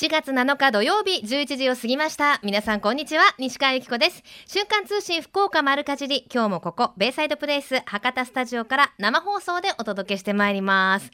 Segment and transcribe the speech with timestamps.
[0.00, 2.40] 7月7日土曜日11時を過ぎました。
[2.42, 3.34] 皆さんこんにちは。
[3.38, 4.22] 西川由紀子です。
[4.46, 6.26] 瞬間通信福岡丸かじり。
[6.32, 11.10] 今日もここベイサイドプレイス博多スタジオから生放送でお届けしてまいります。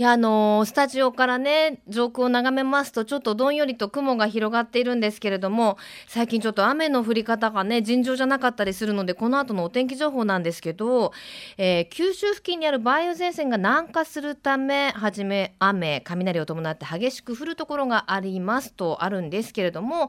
[0.00, 5.76] いやあのー、スタジオからね上空を眺めますとちょっとどんよりと雲が広がっているんですけれども
[6.08, 11.12] 最近ちょっと雨の降り方がね尋常じゃなかったりするのでこの後のお天気情報なんですけど、
[11.58, 20.08] えー、九州付近にある梅雨前線が南下するためはじめ雨雷を伴って激しく降るところがありますとあるんですけれども、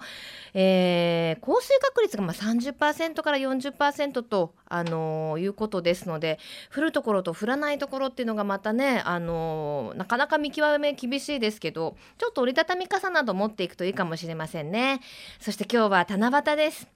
[0.54, 6.40] えー、降水確率がまあ30%から40%と、あのー、いうことですので
[6.74, 15.02] 降るところと降らないところっていうのがまたね、あのーなかなか見極め厳しいですけどちょっと折りたたみ傘など持っていくといいかもしれませんね。
[15.40, 16.88] そして今日は七夕です。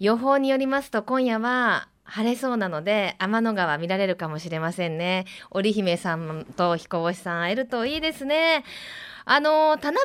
[0.00, 5.24] 予報によりますと今夜は晴れそうなので天の川見られるかもしれませんね。
[5.50, 8.64] 織姫さんと彦星さん会えるといいですね。
[9.26, 9.96] あの七夕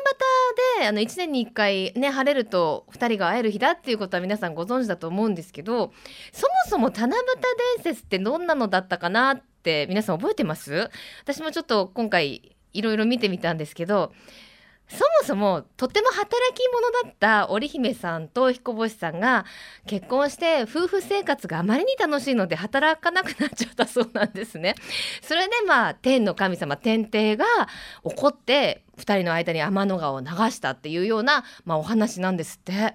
[0.80, 5.92] であの1年に1回ね晴れると2人が会える日だっていうことは皆さんご存知だと思うんですけど
[6.32, 7.22] そもそも七夕
[7.76, 10.90] 伝説ってどんなのだったかなって皆さん覚えてます？
[11.22, 14.12] 私もちょっと今回いろいろ見てみたんですけど
[14.88, 19.44] そもそもとても働き者だった織姫さんと彦星さんが
[19.86, 24.74] 結婚して夫婦生活があまりに楽しいので働かなくなっちゃったそうなんですね。
[25.22, 27.44] それでまあ天の神様天帝が
[28.02, 32.94] 怒って2人の間に天の川を流したっていうような、まあ、お話なんですって。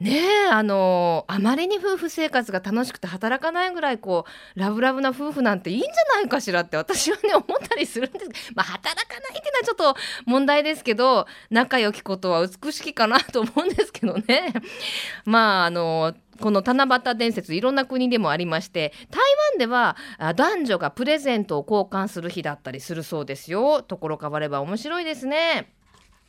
[0.00, 4.24] ねえあのあまりに夫婦生活が楽しくて働かないぐらいこ
[4.56, 14.54] うラブラブな夫婦なんていいんじゃないかしらって私はね思ったりするんですまあ働かないっていうのはちょっと問題ですけど仲良きことは美しきかなと思うんですけどね
[15.26, 19.20] まああのこの七夕伝説いろんな国でもありまして台
[19.52, 19.98] 湾では
[20.34, 25.74] 男女がプレゼントを交換する日だったりするそうですよところ変われば面白いですね。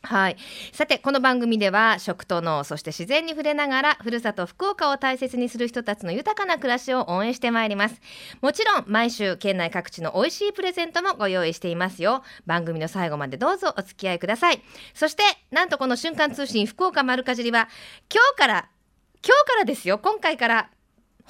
[0.04, 0.38] はい。
[0.74, 8.02] さて、この番組では食と脳、そして自然に触れながら、ふるさと福岡を大切にする人たちの豊かな暮らしを応援してまいります。
[8.42, 12.24] もちろん、毎週、県内各地の美味しいプレゼントもご用意していますよ。
[12.48, 14.62] 番組の最後までどうぞお付き合いください。
[14.96, 15.22] そして、
[15.52, 17.70] なんとこの瞬間通信福岡丸かじりは、
[18.12, 18.70] 今日から、
[19.24, 20.72] 今日からですよ、今回から、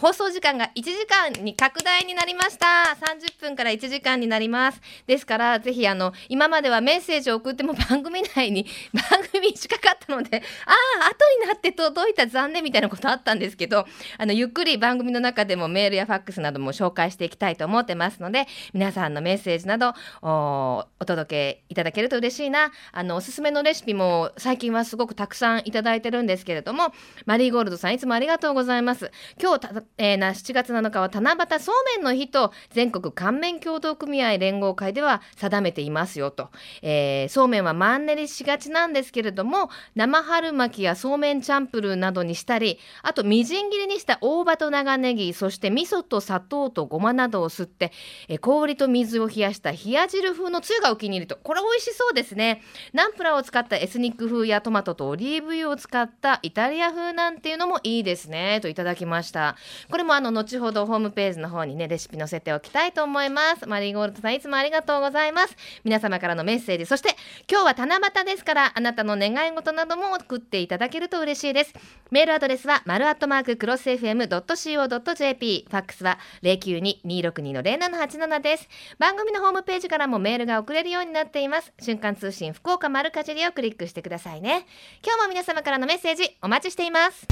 [0.02, 2.66] 放送時間が1時間に拡大になりました。
[3.00, 4.82] 30分から1時間になります。
[5.06, 10.72] ですからぜひあの今まではメッセージを送っても 番組内に番組近かったのであ
[11.04, 13.86] あ後になって届いた残念みたいなことあったんですけど
[14.18, 22.72] あのゆっくり番組の中でもメールやファックスなども紹介していきたいと思ってますので皆さんのメッセージなどお届けいただけると嬉しいな。
[22.92, 26.92] あのおすすめのレシピも最近はすごくたくさんいただいてるんですけれども
[27.28, 29.12] マリーゴールドさんいつもありがとうございます。
[29.40, 36.50] 今日えー、7月7日は七夕そうめんの日と全国乾麺協同組合連合会では定めていますよと、
[36.82, 47.92] えー、そうめんはマンネリしがちなんですけれども生春巻きやそうめんチャンプルーなどにしたりあとみじん切りにした大葉と長ネギそして味噌と砂糖とごまなどを吸って、
[48.28, 51.38] えー、氷と水を冷やした冷や汁風のつゆがお気に入りと。
[51.38, 52.62] これ美味しそうですね。
[52.94, 58.60] ナンプラーを使ったエスニック風やトマトとオリーブ油を使ったイタリア風なんていうのもいいですね。
[58.62, 59.56] といただきました
[59.90, 63.68] これもあの後ほどホームページの方にねレシピ載せておきたいと思います。
[63.68, 65.56] マリーゴールドさんいつもありがとうございます。
[65.84, 67.16] 皆様からのメッセージそして
[67.50, 71.74] 今日は七夕ですからあなたの願い事なども送っていただけると嬉しいです。
[72.10, 78.68] メールアドレスは丸アットマーククロス FM.co.jp ファックスは092-262の0787です。
[79.00, 81.74] 番組のホームページからもメールが送れるようになっています。
[81.80, 84.66] 瞬間通信福岡丸かじりをクリックしてくださいね。
[85.04, 87.28] 今日も皆様からのメッセージお待ちしています。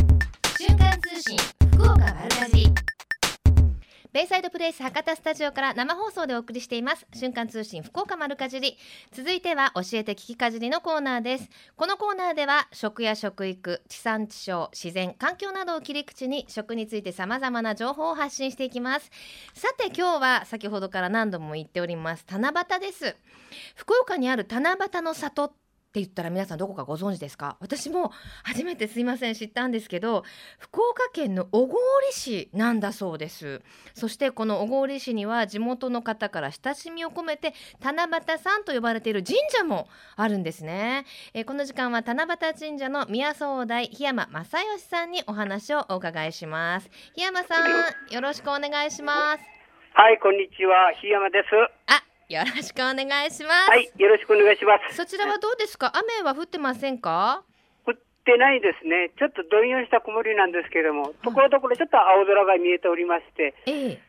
[0.57, 1.58] 瞬間通信。
[1.79, 2.73] 福岡丸かじり。
[4.11, 7.07] ベイサイドプレイス博多スタジオから生放送でお送りしています。
[7.13, 8.77] 瞬間通信福岡丸かじり。
[9.13, 11.49] 続いては教えて聞きかじりのコーナーです。
[11.77, 19.09] このコーナーでは食や食育地産地消自然環境などを切り口に食について様々な情報を発信していきます。
[19.53, 23.15] さて今日は先ほどから何度も言っております七夕です。
[23.75, 25.53] 福岡にある七夕の里
[25.89, 27.57] って言ったら皆さんどこかご存知ですか？
[27.59, 28.11] 私も
[28.43, 30.23] 初めてすいません知ったんですけど
[30.59, 31.77] 福岡県の小郡
[32.11, 33.63] 市なんだそうです。
[33.95, 46.91] そしてこの小郡市には地元の方から親しみを込めて七夕さんと呼ばれている神社もあるんですね、えー、この時間は七夕神社の宮総大檜山正義さんにお話をお伺いします。
[47.15, 49.43] 檜山さんよろしくお願いします。
[49.93, 50.93] はいこんにちは。
[51.01, 51.45] 檜山です。
[51.87, 53.69] あよろしくお願いします。
[53.69, 54.95] はい、よろしくお願いします。
[54.95, 55.91] そちらはどうですか？
[55.95, 57.43] 雨は降ってませんか？
[57.87, 59.09] 降ってないですね。
[59.17, 64.01] ちょっとどんよりした曇りなんですけれども、ところどころちょっと青空が見えておりまして、ええ、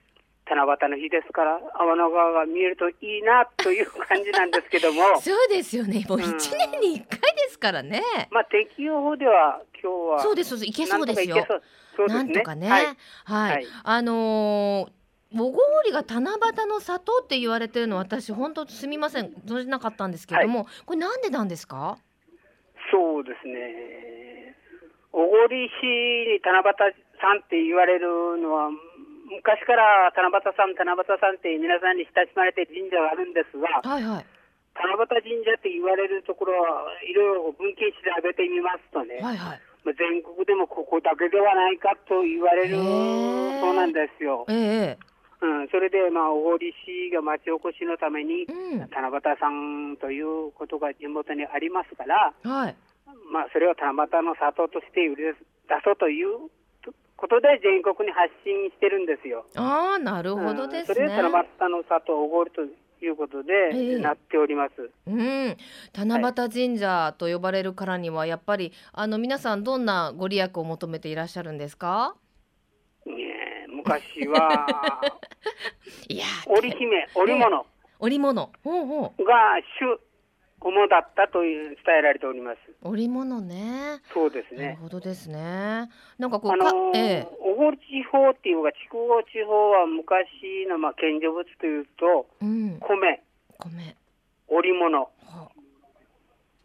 [0.51, 6.05] 七夕の日ですから、天の川が見えるといいなという感じなんですけども、 そうですよね。
[6.07, 6.25] もううん。
[6.25, 10.69] 一年に一回ですからね、まあ、天気予報では今日は、そうですそうです。
[10.69, 11.47] いけそうですよ。
[12.07, 12.69] なんとかね。
[12.69, 12.85] はい。
[12.85, 12.97] はい、
[13.55, 13.67] はい。
[13.85, 15.00] あのー
[15.33, 19.31] おごりが七夕の里って言われてるの私本当すみません。
[19.47, 21.99] 存じなかったんですけれども、これなんでなんですか？
[22.91, 24.57] そうですね。
[25.13, 25.87] 小郡市
[26.27, 28.71] に七夕さんって言われるのは、
[29.31, 34.27] 昔から七夕さん、七夕さんって皆さんに親しまれて神社があるんですが、はいはい。
[34.75, 39.61] 七夕神社って言われるところはいろいろ文献調べてみますとね、はいはい。
[39.85, 44.45] まあ全国でもここだけではないかと言われるそうなんですよ。
[44.49, 45.10] ええ
[45.43, 48.79] うん、それで、まあ、小郡市が町おこしのために、うん。
[48.91, 52.77] 七夕さんということが地元にありますから、はい。
[53.33, 55.35] まあ、それを七夕の里として売り出
[55.85, 56.51] そうという
[57.17, 59.47] ことで全国に発信してるんですよ。
[59.57, 62.63] ああなるほどですね、うんそれで七夕の里をおごると
[63.05, 63.99] いうことで、ええ。
[63.99, 64.91] なっております。
[65.07, 65.57] うん、
[65.95, 72.15] 七夕神社と呼ばれるからにはやっぱりあの皆さんどんなご利益を求めていらっしゃるんですか？
[73.85, 75.01] 昔は。
[76.09, 77.67] いや織姫、織物。
[77.99, 78.51] 織物。
[78.65, 79.25] ほうほう。
[79.25, 79.35] が
[79.79, 80.01] 主
[80.63, 82.59] 主だったという伝えられております。
[82.83, 84.01] 織物ね。
[84.13, 84.79] そうですなるね。
[84.81, 85.89] ほどですね。
[86.19, 87.29] なんかこうあか、のーええ。
[87.41, 92.79] 小郡地方っていうか、筑後地方は昔のまあ献上物というと、うん。
[92.81, 93.23] 米、
[93.59, 93.97] 米。
[94.49, 95.09] 織物、は。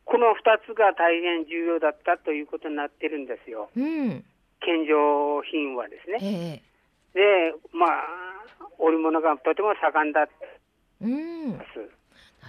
[0.04, 3.70] この2つが大変重要だったということになってるんですよ。
[3.76, 4.24] うん。
[4.60, 6.20] 献上品はですね。
[6.22, 6.75] ええ
[7.16, 8.06] で、まあ、
[8.78, 10.28] 織物がとても盛んだ
[11.02, 11.96] うんなんです。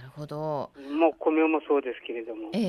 [0.07, 2.49] るほどもう米もそうですけれども。
[2.53, 2.63] えええ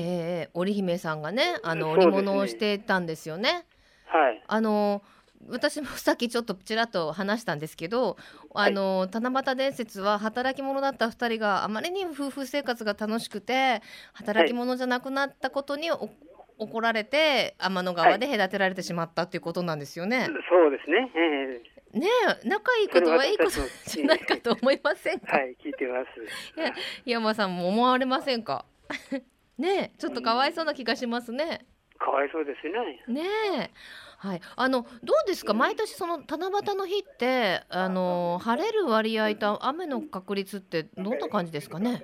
[0.47, 3.65] え織姫さんがねあの織物をしてたんですよね
[4.05, 4.43] はい。
[4.47, 5.01] あの
[5.47, 8.17] 私もさっきちょっとちらっと話したんですけど、
[8.53, 13.81] あの七夕伝説は働き者だった2人があまりに夫婦生活が楽しくて
[14.11, 16.09] 働き者じゃなくなったことにお
[16.57, 20.27] 怒られて天の川で隔てられてしまったっていうことなんですよね。
[20.49, 21.09] そうですね。
[21.15, 22.07] えね
[22.43, 23.49] え仲いいことはいいこと
[23.87, 26.59] じゃないかと思いませんか、えはい、聞いてます。
[26.59, 26.73] いや
[27.05, 28.65] 山さんも思われませんか？
[29.57, 31.65] ねえちょっとかわいそうな気がしますね。
[31.97, 33.21] かわいそうですね。
[33.23, 33.71] ねえ。
[34.17, 35.53] はい、あのどうですか？
[35.53, 42.03] 毎年その七夕の日ってあの晴れる割合と雨の確率ってどんな感じですかね？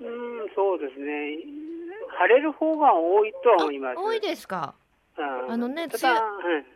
[0.00, 1.38] うん、そうですね。
[2.18, 3.98] 晴れる方が多いとは思います。
[3.98, 4.74] 多いですか？
[5.22, 6.18] うんあのね梅うん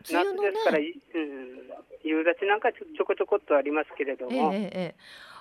[0.09, 1.57] 梅雨のねから、いうん、
[2.03, 4.69] 夕立なんかちょこちょこっとありますけれどええも、えええ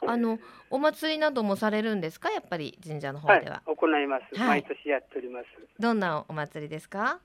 [0.02, 0.38] えあの
[0.70, 2.30] お祭りなどもされるんですか？
[2.30, 4.22] やっぱり神社の方はいでは。、行います。
[4.38, 5.46] はい毎年やっております。
[5.78, 7.20] どんなお祭りですか？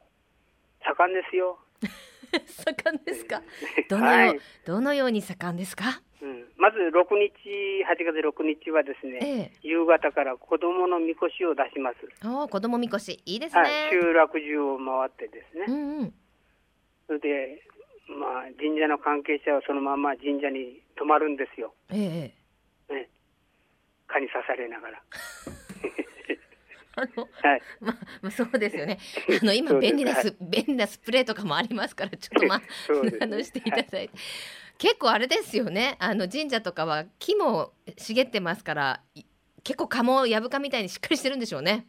[0.84, 1.58] 盛んですよ。
[2.48, 3.42] 盛んですか？
[3.90, 6.02] どのよう、はいどのように盛んですか？
[6.58, 9.52] うん、まず6日、8月6日はですね、ええ。
[9.62, 11.98] 夕方から子供のみこしを出します。
[12.26, 13.90] ああ子供みこしいいですはい、ね。
[13.92, 15.66] 集落中を回ってですね。
[15.68, 16.14] うんうん。
[17.08, 17.62] それで、
[18.10, 21.74] まあ、神社の関係者はそのまま神社に泊まるんですよ。
[21.90, 22.34] えええ
[22.90, 22.94] え。
[22.94, 23.10] ね、
[24.08, 25.02] 蚊に刺されながら。
[27.00, 27.62] あのはい。
[27.80, 28.98] まあ、まあ、そうですよね。
[29.42, 32.62] あの今便利なス、便利なスプレーとかもありますから、ちょっとまあ、
[33.22, 34.10] あのしていただいて。
[34.78, 35.96] 結構あれですよね。
[36.00, 39.24] あの神社とかは木も茂ってますから、い
[39.64, 41.88] 結構蚊もヤブ蚊みたいにしっかりしてるんでしょうね。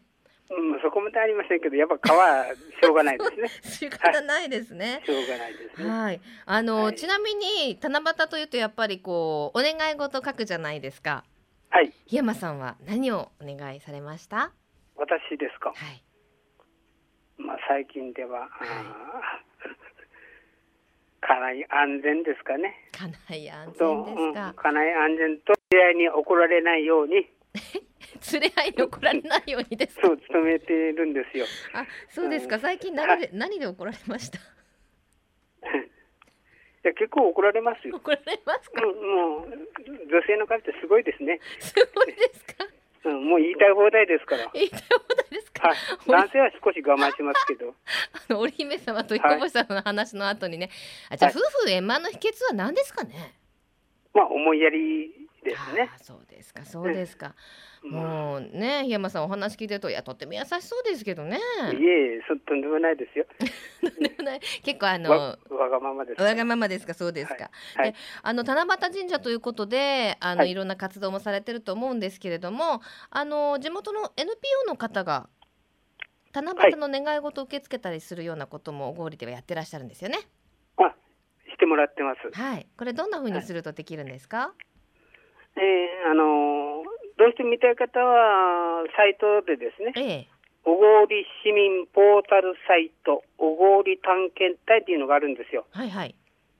[0.50, 3.48] うん、そこまでありませんけど、やっぱ蚊はしょうがないですね。
[3.62, 5.02] 仕方ないですね。
[5.04, 5.88] しょうがないですね。
[5.90, 6.20] はい。
[6.46, 11.24] あの、はいちなみに七夕というとやっぱりこうお願い事書くじゃないですか。
[11.68, 11.92] はい。
[12.06, 14.52] 檜山さんは何をお願いされました？
[14.96, 15.68] 私ですか？
[15.68, 16.02] はい。
[17.36, 19.87] まあ、最近では、あー
[21.20, 22.74] 家内安全ですかね。
[22.92, 24.54] 家内安全ですか。
[24.56, 27.28] 家内安全と、出会いに怒られないように、
[28.32, 31.46] 連れ合いに怒られないようにですかそう、努めているんですよ。
[31.74, 32.58] あ、そうですか。
[32.58, 34.38] 最近何で、何で怒られました？
[35.68, 37.96] いや結構怒られますよ。
[37.96, 38.84] 怒られますか？
[38.86, 39.48] うん、もう、
[40.06, 41.40] 女性の数ってすごいですね。
[41.58, 42.64] すごいですか？
[43.04, 44.50] うん、もう言いたい放題ですから。
[44.52, 45.68] 言いたい放題ですか？
[45.68, 45.76] はい、
[46.06, 47.74] 男性は少し我慢しますけど、
[48.28, 50.70] あの織姫様と彦星さんの話の後にね。
[51.10, 53.34] あ、じゃあ、はい夫婦円満の秘訣は何ですかね？
[54.14, 55.90] まあ、思いやりですね。
[56.02, 56.64] そうですか。
[56.64, 57.34] そうですか。
[57.84, 61.38] うんもうね、檜山さんお話聞いてると、いや、とっても優しそうですけどね。
[61.38, 63.24] いえ、そとんでもないですよ。
[64.00, 65.10] でもね結構あの。
[65.10, 66.22] わわがままです。
[66.22, 67.40] わがままですかそうですか、は
[67.76, 75.28] いはいであの七夕神社ということであの、はいい、ろんな活動もされてると思うんですけれどもあの地元の NPO の方が
[76.34, 80.18] 七夕の願い事を受け付けたりするようなことも小郡ではやってらっしゃるんですよね。
[80.76, 80.94] あ、
[81.50, 82.38] してもらってます。
[82.38, 82.66] はい。
[82.76, 84.52] これどんな風にするとできるんですか？
[85.56, 86.84] えーあの
[87.18, 90.28] どうしても見たい方は、サイトでですね、ええ。
[90.62, 91.08] 小郡
[91.42, 95.66] 市民ポータルサイト、小郡探検隊っていうのがあるんですよ。
[95.72, 96.14] はいはい。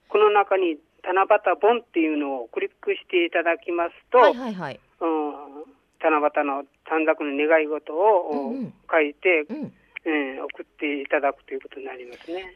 [0.09, 4.79] この中に七夕本っていうのをクリックしていただきますと、はいはいはい。
[4.99, 5.33] うん、
[6.03, 9.73] 七夕の短冊の願い事を、うんうん書いて、うん。
[10.03, 12.51] えー送っていただくということになりますね。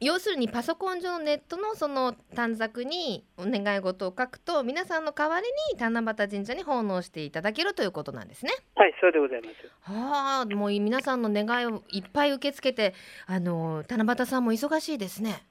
[0.00, 8.52] あ、要するにパソコン上のネットのその短冊にお願い事を書くと皆さんの代わりに七夕神社に奉納していただけるということなんですね。
[8.76, 9.92] はい、そうでございます。
[9.92, 12.94] はあ、もう皆さんの願いをいっぱい受け付けて、
[13.26, 15.44] あの七夕さんも忙しいですね。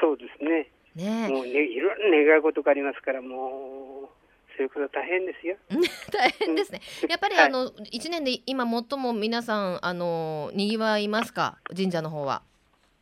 [0.00, 0.70] そうですね。
[0.94, 4.26] ねもうね、いろんな願い事がありますから、もう、
[4.56, 5.56] そういうこと大変ですよ。
[5.70, 5.74] え、
[6.10, 6.80] 大変ですね。
[7.08, 11.58] やっぱりはいあの一年で今最も皆さんあの賑わいますか？
[11.76, 12.42] 神社の方は。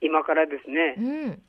[0.04, 0.94] 今からですうね、
[1.32, 1.42] ん。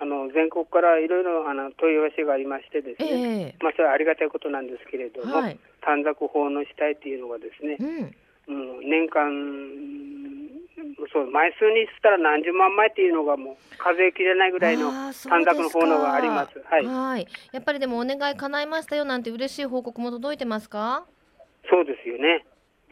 [0.00, 5.58] あの全国からいろいろあの問い合わせがありましてですえね、えまあ、それはありがたいことなんですけれども、はい。
[5.82, 8.56] 短冊奉納したいっていうのがですねう、ん。
[8.74, 10.34] もう年間、うん
[11.12, 16.58] そう枚数にしたら何十万枚っていうのがもう数えきれないぐらいの短冊の奉納があります。
[16.68, 17.26] はい、はい。
[17.52, 21.06] やっぱりでもお願い叶いましたよなんて嬉しい報告も届いてますか？
[21.70, 22.44] そうですよね。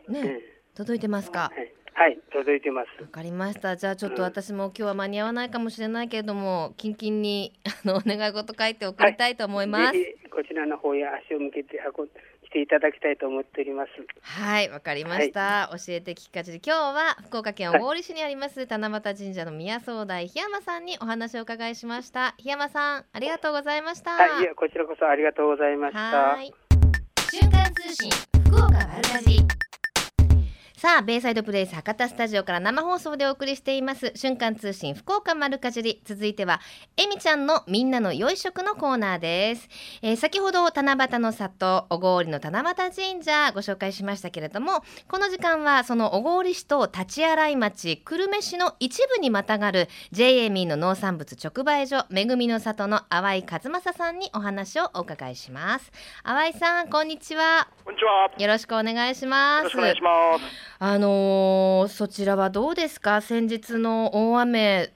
[0.09, 0.41] ね、うん
[0.77, 1.51] 届いてますか？
[1.55, 3.03] はい、はい、届いてます。
[3.03, 3.77] わかりました。
[3.77, 7.53] じゃあちょっと私も今日は間に合わないかもしれないけれども、キンキンに
[7.85, 9.93] あのお願い事書いて送りたいと思います。
[9.93, 13.91] ぜひこちらの方へ足を向けて運ん来ていただきたいと思っております。
[14.23, 15.71] はい、わかりました。
[15.73, 16.61] 教えて聞かじり。
[16.65, 22.35] 今日は福岡県小郡市にあります七夕神社の宮総大檜山さんにお話をお伺いしました。
[22.39, 24.13] 檜山さん、ありがとうございました。
[24.13, 26.01] はい、いやこちらこそありがとうございました。
[26.01, 26.55] はーい。
[27.31, 28.11] 瞬間通信
[28.47, 29.72] 福岡丸かじり。
[30.83, 36.03] さあ、ベイサイドプレイス博多スタジオから生放送でお送りしています瞬間通信福岡丸かじり。
[36.05, 36.61] 続いては、
[36.97, 39.69] えみちゃんのみんなの良い食のコーナーです。
[40.03, 55.93] えー先ほど七夕の里、小郡の七夕神社ご紹介しましたけれども、この時間はその小郡市と立洗い町、久留米市の一部にまたがる JA の農産物直売所、めぐみの里の淡井和正さんにお話をお伺いします。
[56.25, 57.69] 淡井さん、こんにちは。
[57.85, 58.25] こんにちは。
[58.25, 59.65] よよろしくお願いします。
[59.65, 60.72] ろしくお願いします。
[60.85, 63.21] あのーそちらはどうですか？
[63.21, 64.93] 先日の大雨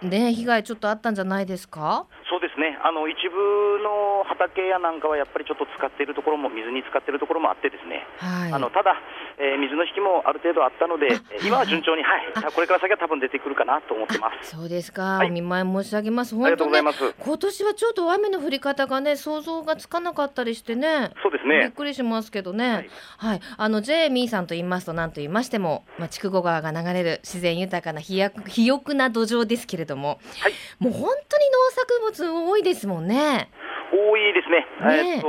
[0.00, 2.06] ね被害ちょっとあったんじゃないですか？
[2.28, 2.78] そうですね。
[2.84, 3.36] あの一部
[3.82, 8.04] の畑やなんかはやっぱりちょっと使っているところも水に使っているところもあってですね。
[8.18, 8.96] はいあのただ、
[9.38, 12.52] えー水の引きもある程度あったので、えー今は順調にはい。
[12.52, 14.50] これから先は多分出てくるかなと思ってます。
[14.56, 17.14] そうですか、はいお見舞い申し上げますありがとうございねます。
[17.18, 21.70] 今年はちょっと雨の降り方がね想像がつかなかったりしてねそうですびっね。
[21.74, 22.88] くりしますけどね。
[23.16, 28.22] ははいい、あの J ミーさんと言いますと何と言いましても、まあ、筑後川が流れる自然豊かな肥
[28.70, 33.50] 沃な土壌ですけれども、はいもう本当に農作物多いですもんね。
[33.92, 34.66] 多いですね。
[34.88, 35.28] ねええーっと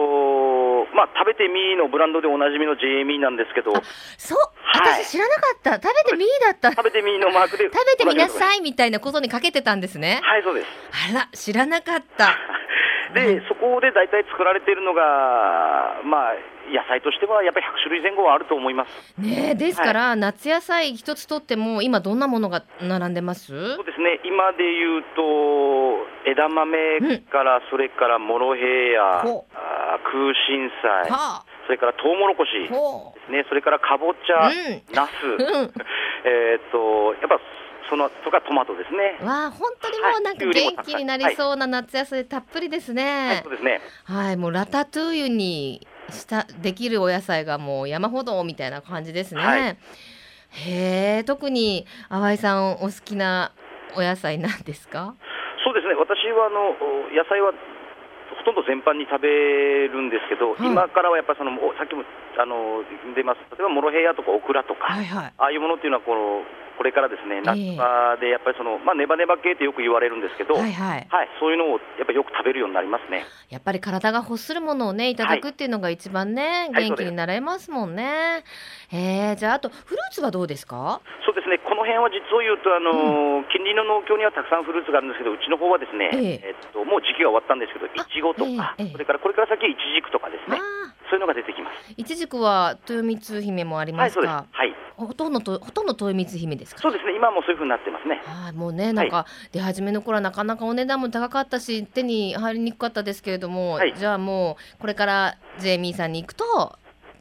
[0.95, 3.71] まあ食べてみーのブランドでおなじみのーなんですけど、
[4.17, 5.73] そう、はい私知らなかった。
[5.75, 6.71] 食べてみーだった。
[6.71, 8.29] 食べてみーのマークで食べてみない。
[8.29, 10.19] さいみたいなことにかけてたんですね。
[10.23, 10.67] はい、そうです。
[11.11, 12.35] あら、知らなかった。
[13.13, 15.01] で、そこで大体作られているのが、
[16.03, 16.33] まあ、
[16.71, 19.13] 野菜としてはやっぱり100種類前後はあると思います。
[19.19, 23.47] ねえ、ですから、夏野菜一つとっても、今どんなものが並んでます？
[23.75, 26.99] そうですね、今で言うと、枝豆
[27.31, 29.33] から、それからモロヘイヤ、空
[30.47, 34.81] 心菜、はそれからトウモロコシですね、それからかぼちゃ、うん。
[34.93, 35.11] ナス。
[36.25, 37.39] えーっと、やっぱ
[37.89, 39.17] そのとかトマトですね。
[39.25, 43.51] わあ、本当にもうなんかはい元気になりそうな夏野菜たっぷりですはい、ねそう。
[43.51, 43.81] ですね。
[44.05, 49.41] はい、もうラタトゥーユにしたできるお野菜がもう山ほどみたいな感じですね。
[49.41, 49.77] はい
[50.51, 53.51] へえ、特に淡井さんお好きな
[53.95, 55.13] お野菜なんですか？
[55.63, 57.53] そうですね、私はあのお野菜は
[58.37, 62.01] ほとんど全般に食べるんですけど、はい今からはやっぱりそのおさっきも
[62.39, 62.83] あの
[63.15, 65.33] 出ます、例えばモロヘイヤとかオクラとか、はいはい。
[65.37, 66.43] ああいうものっていうのはこの
[66.79, 71.07] これからですね、ええ夏場でやっぱりその、まあ、ネバネバ系ってよく言われるんですけど、ははいいはい。
[71.37, 73.27] そういうのをやっぱりよく食べるようになりますね。
[73.51, 78.47] やっぱり体が欲するものをねいただくっていうのが一番ね、はい元気になれますもんね。
[78.87, 81.01] へえ、じゃああとフルーツはどうですか？
[81.25, 86.17] そうですね、この辺は実を言うと、あの近隣の農協にはたくさんフルーツがあるんですけど、うちの方はですね、え
[86.47, 91.91] ええっと、もう時期が終わったんですけど、いちごとか、ええええそれからこれから先、いちじくとかですあね、あ、そういうのが出てきます。
[91.97, 94.21] いちじくは豊光姫もありはい、ます。
[94.21, 94.45] か？
[94.51, 94.75] はい。
[94.95, 96.81] ほとんどとほとんど豊光姫ですか？
[96.81, 98.21] そうですね、今はもうそういうふうになってますね。
[98.25, 106.77] はい、もうね、なんか出始めの頃はなかなかお値段も高かったし、手に入りにくかったですけれども、はいじゃあもうこれからジェイミーさんに行くと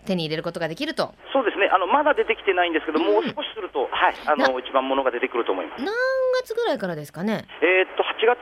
[0.07, 1.15] 手に入れることができると。
[1.33, 5.83] そうですね、あのまだ出てきてないんですけど、うんもう少しすると、はい、あの一番ものが出てくると思います。
[5.85, 5.95] 何
[6.43, 7.47] 月ぐらいからですかね？
[7.63, 8.39] えーっと、8月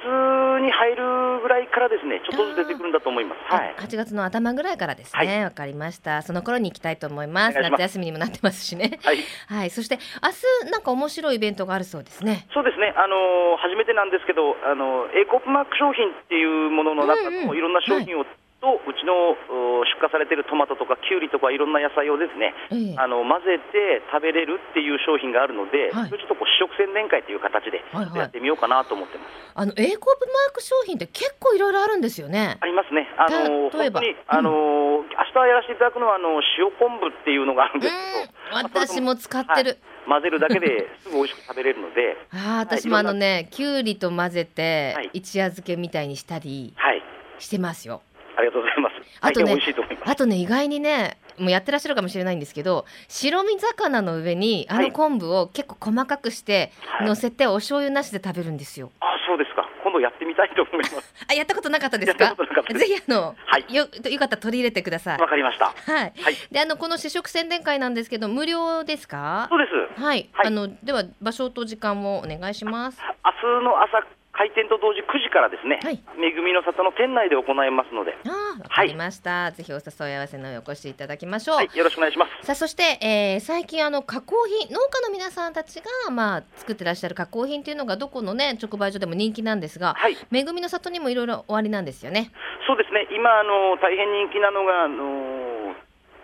[0.62, 3.54] に入るぐらいからですね、ちょっとずつ出てくるんだと思います。
[3.54, 3.74] はい。
[3.78, 5.44] 8月の頭ぐらいからですね。
[5.44, 6.22] わ、かりました。
[6.22, 7.58] その頃に行きたいと思います。
[7.58, 8.98] 夏休みにもなってますしね。
[9.02, 9.18] はい。
[9.48, 9.70] はい。
[9.70, 10.30] そして明
[10.66, 12.46] 日なんか面白いイベントがあるそうですね。
[12.52, 18.24] そうですね、あのー初めてなんですけど、あのーエコープマーク商品っていうものの中うんうんのいろんな商品を、
[18.66, 19.38] とうちの
[19.78, 22.98] お出荷されているトマトとかキュウリとかいろんな野菜をですね、ええ。
[22.98, 26.10] あの混ぜて食べれるっていう商品があるので、はい。
[26.10, 28.18] ちょっとこう試食宣伝会という形ではいはい。
[28.18, 29.30] やってみようかなと思ってます。
[29.54, 32.58] あの A コープマーク商品って結構いろいろあるんですよね。
[32.58, 33.06] ありますね。
[33.16, 34.00] あのー例えば。
[34.02, 39.70] 本当に、あのー明日やらせていただくのはあの塩昆布っていうのがあるんですけど、うん、私も使ってる。
[39.70, 39.78] はい。
[40.08, 45.10] 混ぜるだけで すぐ美味しく食べれるので、ああ、私もあのね、きゅうりと混ぜて、はい。
[45.12, 47.02] 一夜漬けみたいにしたりはい、
[47.38, 48.02] してますよ。
[48.36, 48.94] ありがとうございます。
[49.20, 49.56] あとね。
[50.04, 58.90] あとね、意外にね、もうやってらっしゃるかもしれないんですけど、白身魚の上にあのはい昆布を結構細かくしてはい乗せてお醤油なしで食べるんですよ。
[59.00, 59.68] あ、そうですか。
[59.82, 61.14] 今度やってみたいと思います。
[61.30, 65.18] あ、やったことなかったですやっかたことなかったですぜひあの、はいよ、よかったら取り入れてください。
[65.20, 65.66] わかりました。
[65.66, 65.72] は
[66.04, 66.12] い。
[66.20, 66.34] はい。
[66.50, 69.46] で、あの、この試食宣伝会なんですけど、無料ですか？
[69.50, 69.66] そうで
[69.96, 70.00] す。
[70.00, 70.28] はい。
[70.32, 73.00] はいあの、では、場所と時間をお願いします。
[73.24, 74.02] 明日の朝
[74.36, 79.52] 開店と同時9時からですね、はいめぐみの里の店内で行いますので、ああ、わかりました。
[79.52, 81.56] ぜひお誘い合わせの上お越しいただきましょう。
[81.56, 82.46] はい、よろしくお願いします。
[82.46, 92.30] さあそして、えー最近あの加工品農家の皆さんたちがまあ作ってらっしゃる加工品っていうのがどこのね直売所でも人気なんですが、はい、めぐみの里にもいろいろおありなんですよね。
[92.66, 93.06] そうですね。
[93.14, 95.74] 今あの大変人気なのがあの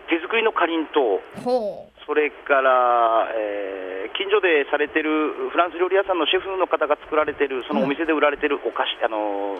[0.09, 9.57] 手作りのかりんとう、ほそれから、えー近所でされてるフランス料理屋さんのシェフの方が作られてるそのお店で売られてるお菓子、あの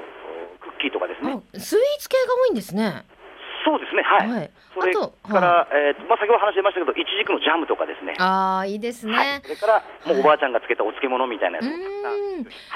[0.61, 1.33] クッキーとかですう、ね。
[1.33, 3.03] あスイーツ系が多いんですね。
[3.65, 4.03] そうですね。
[4.03, 4.29] はい。
[4.29, 8.15] はいそれから、えーまあ先ほど話しましたけど、いちじくのジャムとかですね。
[8.17, 9.13] ああいいですね。
[9.13, 12.23] はい、それから、もうおばあちゃんがつけたお漬物みたいなやつもたくさん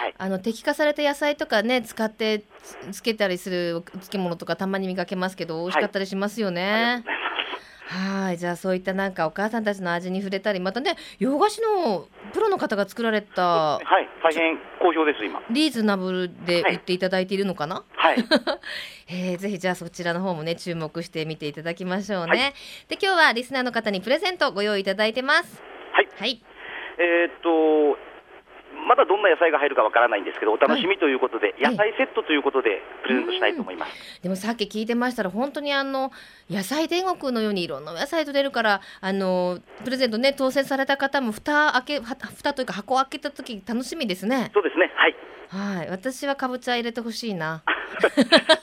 [0.03, 7.03] はい、あの摘化された野菜とかね使ってつつけたりするお漬物とかたまに見かけますけど美味しかったりしますよね。
[7.89, 15.41] はい、じゃあそういったなんかお母さんたちの味に触れたり、またね、洋菓子のプロの方が作られたはい、大変好評です、今。
[15.50, 18.18] リーズナブルで売っていただいているのかな、はい、
[19.07, 22.29] えーぜひじゃあそちらの方もね注目して見ていただきましょうね。
[22.29, 22.40] はい。
[22.90, 25.64] で今日はリスナーの方にプレゼントご用意いただいてます。
[25.94, 26.42] はい、はい、
[27.00, 27.98] えーっと、
[28.87, 31.71] まだどんな野菜が入るかわからないんですけど、お楽しみということで、はい。
[31.71, 34.21] 野菜セットということでプレゼントしたいと思います。
[34.23, 36.11] でもさっき聞いてましたら本当にあの
[36.50, 44.51] 野菜天国のようにいろんなお野菜と出るからあのプレゼントね当選された方も蓋開けは蓋というか箱を開けた時楽しみですね。
[44.53, 45.15] そうですね、はい、
[45.50, 47.63] はい、私はかぼちゃ入れてほしいな。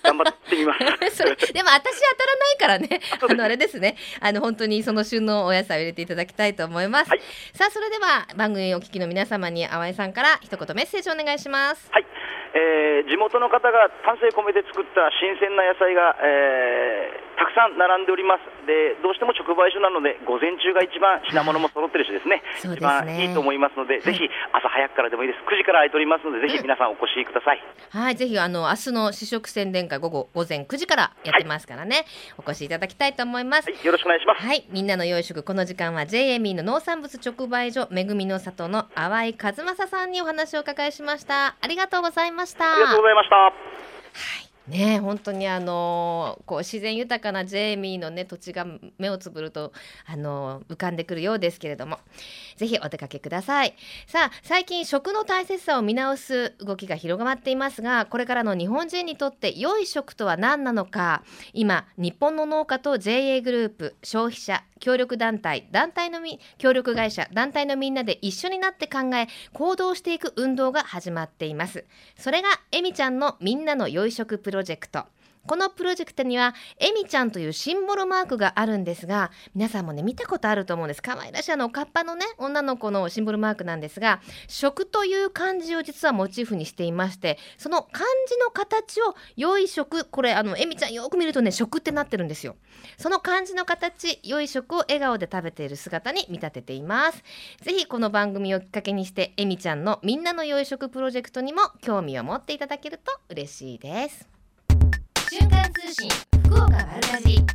[0.02, 0.80] 頑張ってみます。
[1.16, 3.00] それでも私当たらないからね。
[3.20, 3.96] あのあれですね。
[4.20, 7.20] あの本当にその旬のお野菜を入れていただきたいと思います、はい。
[7.54, 11.90] さあそれでは番組お聞きの皆様に淡井さんから一言メッセージお願いします。
[11.92, 12.06] はい、
[12.54, 18.66] えー地元の方が丹精込めて作った新鮮な野菜が、えーたくさん並んでおります。
[18.66, 25.42] で、どうしても直売所なので、午前中が一番品物も揃ってるしですね、ね一番いいと思いますので、いぜひ朝早くからでもいいです。
[25.44, 27.62] 9時から空いておりますので、ぜひ皆さんお越しください。
[27.90, 32.06] はいぜひあの明日の試食宣伝会午後午前9時からやってますからね、
[32.38, 34.46] お越しいただきたいと思いますはい、よろしくお願いします。
[34.46, 44.43] はい、みんなの養殖この時間は JME の農産物直売所めぐみの里の淡井和正さんにお話をお伺いしましたありがとうございましたありがとうございました。
[44.66, 48.66] ね本当にあのこう自然豊かなジェイミーのね土地が
[48.98, 49.72] 目をつぶると
[50.06, 51.98] あの浮かんでくるようですけれども
[52.56, 53.74] ぜひお出かけください。
[54.06, 61.22] さあ最近食の大切さを見直す動きが広がっていますがこれからの日本人にとって良い食とは何なのか
[61.52, 71.84] 今日本の農家と JA グループ消費者協力団体団体のみ協力会社団体のみんなで一緒になって考え行動していく運動が始まっています。
[72.16, 75.04] それがえみちゃんのみんなの良い食プロジェクト。
[75.46, 81.02] このプロジェクトにはえみちゃんというシンボルマークがあるんですが皆さんもね見たことあると思うんです。
[81.02, 92.56] 可愛らしいあのおかっぱのね女の子のシンボルマークなんですが食という漢字を実はモチーフにしていましてその漢字の形を良い食これあのえみちゃんよく見るとね食ってなってるんですよ。
[92.96, 97.22] その漢字の形良い食を笑顔で食べている姿に見立てています。
[97.60, 104.33] ぜひこの番組をきっかけにしてえみちゃんのみんなの良い食プロジェクトにも興味を持っていただけると嬉しいです。
[105.30, 106.08] 瞬間通信
[106.48, 107.46] 福岡丸かじり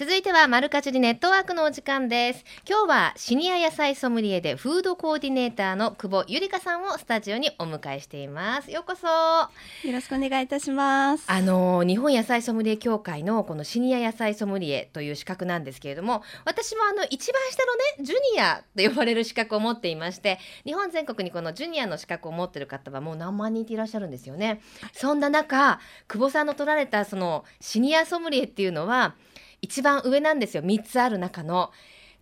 [0.00, 2.42] 続いてはマルカチリネットワークのお時間です。
[2.66, 8.70] 今日はシニア野菜ソムリエでフードコーディネーターの久保ゆりかさんをスタジオにお迎えしています。
[8.70, 9.06] ようこそ。
[9.06, 9.50] あ
[9.84, 11.30] よろしくお願いいたします。
[11.42, 24.62] の日本野菜ソムリエ協会のこのシニア野菜ソムリエという資格なんですけれども私もあの一番下のねジュニアと呼ばれる資格を持っていまして日本全国にこのジュニアの資格を持っている方はもう何万人いらっしゃるんですよね。
[24.94, 29.14] そんな中久保さんの取られたそのシニアソムリエっていうのは
[29.62, 30.62] 一番上なんですよ。
[30.62, 31.72] 3つある中の。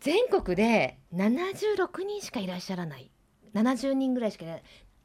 [0.00, 3.10] 全国で76人しかいらっしゃらない。
[3.54, 4.62] 70人ぐらいしかいない。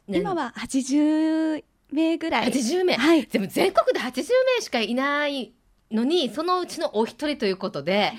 [0.07, 2.51] 今は80名ぐらい。
[2.51, 3.25] 80名、はい。
[3.25, 4.23] でも全国で80
[4.57, 5.53] 名しかいない
[5.91, 8.13] のにそのうちのお一人ということで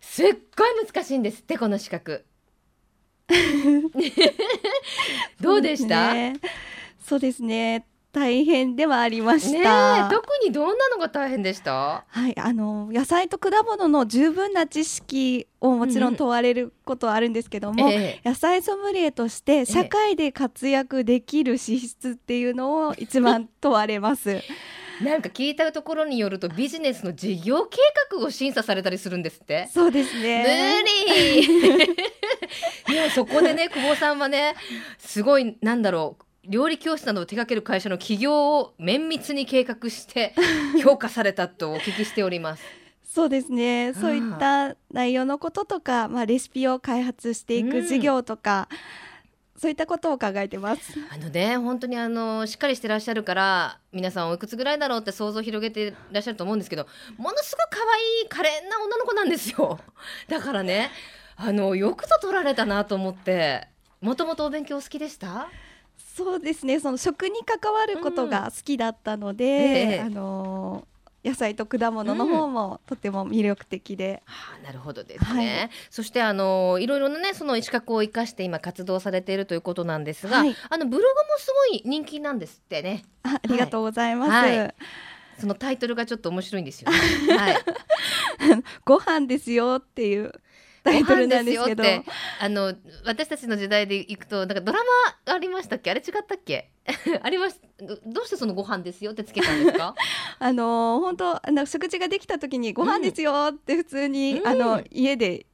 [0.00, 2.24] すっごい難しいんですってこの資格。
[5.40, 6.12] どうでした？
[7.02, 7.86] そうですね。
[8.12, 10.08] 大変ではありましえた。
[10.10, 12.04] 特にどんなのが大変でした？
[12.06, 24.40] はい、あの野菜と果物の十分な知識をもちろん問われることはあるんですけども、ええ野菜ソムリエとして社会で活躍できる資質っていうのを一番問われます。
[25.02, 27.78] なんか聞いたところによるとビジネスの事業計
[28.10, 30.84] 画を審査されたりするんですってそうです無ね。
[32.86, 34.54] 理 いやそこでね久保さんはね
[34.98, 40.34] すごいなんだろう料理教室などを手掛ける会社の起業を綿密に計画して
[40.82, 42.62] 評価されたとお聞きしております。
[43.04, 43.92] そうですね。
[43.94, 48.68] そういった内容のこととか、まあレシピを開発していうんく事業とか、
[49.56, 50.94] そういったことを考えてます。
[51.12, 59.78] あのね本当にあのしっかりしてらっしゃるから皆さんおいくつぐらいだろうって想像を広げてらっしゃると思うんですけどものすごく可愛い可憐な女の子なんですよ
[60.28, 60.90] だからね
[61.36, 63.68] あのよくぞ取られたなと思って
[64.00, 65.48] もともとお勉強お好きでした？
[66.14, 66.78] そうですね。
[66.78, 70.00] その食に関わることが好きだったので、ええ。
[70.00, 70.92] あのー
[71.24, 75.70] 野菜と果物の方もとても魅力的で、はあ、なるほどですね、はい。
[75.88, 80.56] そしてあのいろいろなねその資格を生かして今活動されているということなんですが、はい。
[80.68, 83.04] あのブログもすごい人気なんですってね。
[83.22, 84.30] あありがとうございます。
[84.32, 84.74] はい。
[85.38, 86.98] そのタイトルがちょっと面白いんですよね。
[87.38, 87.56] はい、
[88.84, 90.32] ご飯ですよっていう
[90.82, 91.82] タイトルなんですけど。
[91.82, 92.10] ご飯よって。
[92.40, 94.78] あの私たちの時代でいくとなんかドラ
[95.26, 95.90] マありましたっけ？
[95.90, 96.70] あれ違ったっけ？
[97.22, 99.94] ありましどどうしてそのご飯ですよってつけたんですか？
[100.38, 104.46] あのー本当あの食事ができた時にご飯ですよって普通に、うん。
[104.48, 105.46] あの家で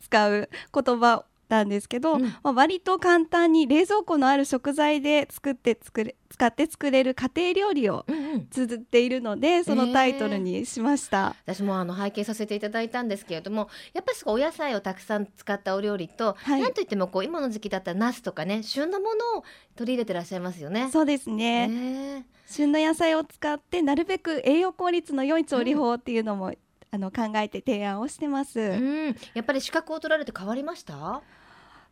[0.00, 2.22] 使う言葉なんですけど、うん。
[2.22, 8.46] まあ、割と簡単に冷蔵庫のある食材で作って作れ使って作れる家庭料理をうんうん。
[8.48, 11.36] 綴っているのでそのタイトルにしました。
[11.44, 16.60] 私もあの拝見させていただいたんですけれどもやっぱりすごいお野菜をたくさん使ったお料理と、はい。
[16.60, 19.44] なんといってもこう今の時期だったらナスとかね旬のものを
[19.76, 20.90] 取り入れてらっしゃいますよね。
[20.90, 21.68] そうですね。
[21.68, 26.52] ね旬の野菜を使ってなるべく栄養効率の良い調理法っていうのも、
[26.94, 28.60] あの考えて提案をしてます。
[28.60, 28.62] う
[29.10, 31.22] ん、やっぱり資格を取られて変わりました？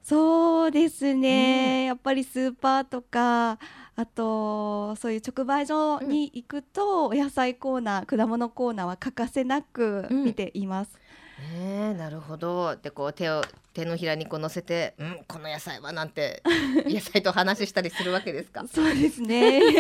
[0.00, 3.58] そうですね、やっぱりスーパーとか
[3.94, 10.24] あとそういう直売所に行くと、お野菜コーナー果物コーナーは欠かせなくうん。
[10.24, 10.98] 見ています、
[11.42, 12.76] ねえなるほど。
[12.76, 13.42] でこう手を
[13.74, 16.42] 手のひらにこう乗せて「うんこの野菜は」なんて
[16.87, 18.64] 野菜と話したりするわけですか？
[18.72, 19.61] そうですね。
[19.61, 19.74] で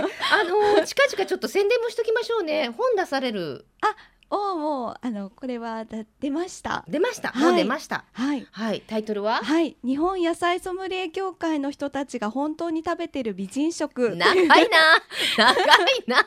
[0.00, 2.68] あのー近々ちょっと宣伝もしときましょうね。
[2.68, 3.64] 本出される
[4.36, 6.84] おもうあのこれはだ出ました。
[6.88, 7.42] 出ました、はい。
[7.42, 8.04] もう出ました。
[8.12, 8.46] はい。
[8.50, 8.82] はい。
[8.86, 9.36] タイトルは？
[9.42, 9.76] はい。
[9.84, 14.16] 日本野菜ソムリエ協会の人たちが本当に食べてる美人食。
[14.16, 14.54] 長いな。
[15.38, 16.18] 長いな。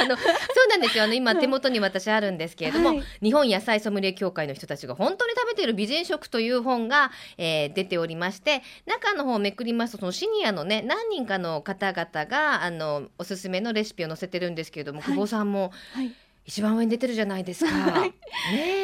[0.00, 1.04] あのそうなんですよ。
[1.04, 3.02] あの今手元に私あるんですけれども、はい。
[3.22, 15.14] 日本野菜ソムリエ協会の人たちが本当に食べている美人食という本が、えー出ておりまして中の方をめくりますとそのシニアのね何人かの方々があのおすすめのレシピを載せてるんですけれども、はい。
[15.14, 16.12] 久保さんもはい
[16.48, 17.70] 一番上に出てるじゃないですか。
[17.92, 18.14] はいね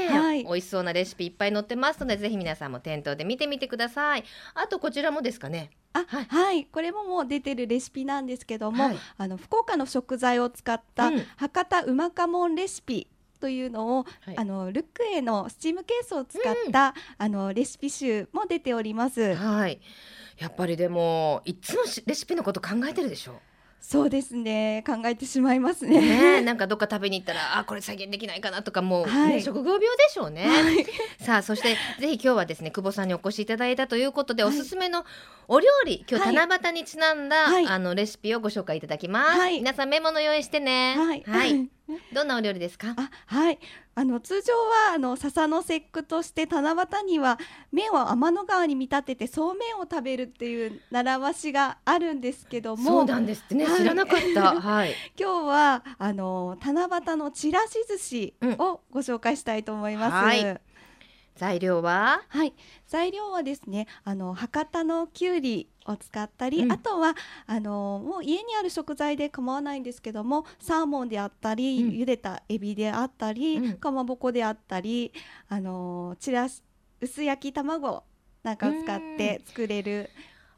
[0.05, 4.25] え、はい美味しそうなレシピいっぱい載ってますのでぜひ皆さんも店頭で見てみてください。
[4.55, 5.71] あとこちらもですかね。
[5.95, 13.07] あははいい、これももう出てるレシピなんですけども、はいあの福岡の食材を使ったうん博多うまかもんレシピ
[13.41, 19.35] というのを、はいあのルックエのスチームケースを使った、あのレシピ集も出ております。
[19.35, 19.81] はい。
[20.37, 23.41] やっぱりでもいつもしレシピのこと考えてるでしょ？
[23.87, 26.41] そうですね、考えてしまいますねえ、ね。
[26.41, 30.49] なんかどっか食べに行ったらあこれ再現できないかなとかもう、ねはい職業病でしょうね。
[31.21, 35.05] さあそしてぜひ今日はですね久保さんにお越しいただいたということで、はいおすすめの
[35.49, 39.39] お料理今日はい七夕にちなんだ、はいあのレシピをご紹介いただきます。
[39.39, 40.95] はい皆さんメモの用意してね。
[40.97, 41.69] はい、はい。
[42.15, 42.95] どんなお料理ですか？
[42.97, 43.59] あ、はい。
[43.97, 47.39] あの通常はあの笹の節句として七夕には
[47.73, 53.79] 麺を天の川に見立ててそうめんを食べるっていう習わしがあるんですけどもそうなんですってね、はい。
[53.79, 54.61] 知らなかった。
[54.61, 54.95] はい。
[55.19, 60.13] 今日はあの七夕のちらし寿司をご紹介したいと思います。
[60.13, 60.61] はい
[61.37, 62.23] 材料は？
[62.29, 62.55] はい、
[62.87, 66.73] 材料はですね、あの博多のきゅうりを使ったり、うん。
[66.73, 67.15] あとは
[67.47, 71.91] あのもう家にある食材で構わないんですけども、サーモンであったり、うん。
[71.91, 73.77] 茹でたエビであったり、うん。
[73.79, 75.13] かまぼこであったり、
[75.49, 76.63] あのちらし
[77.01, 78.05] 薄焼き卵
[78.43, 80.11] なんかを使って作れる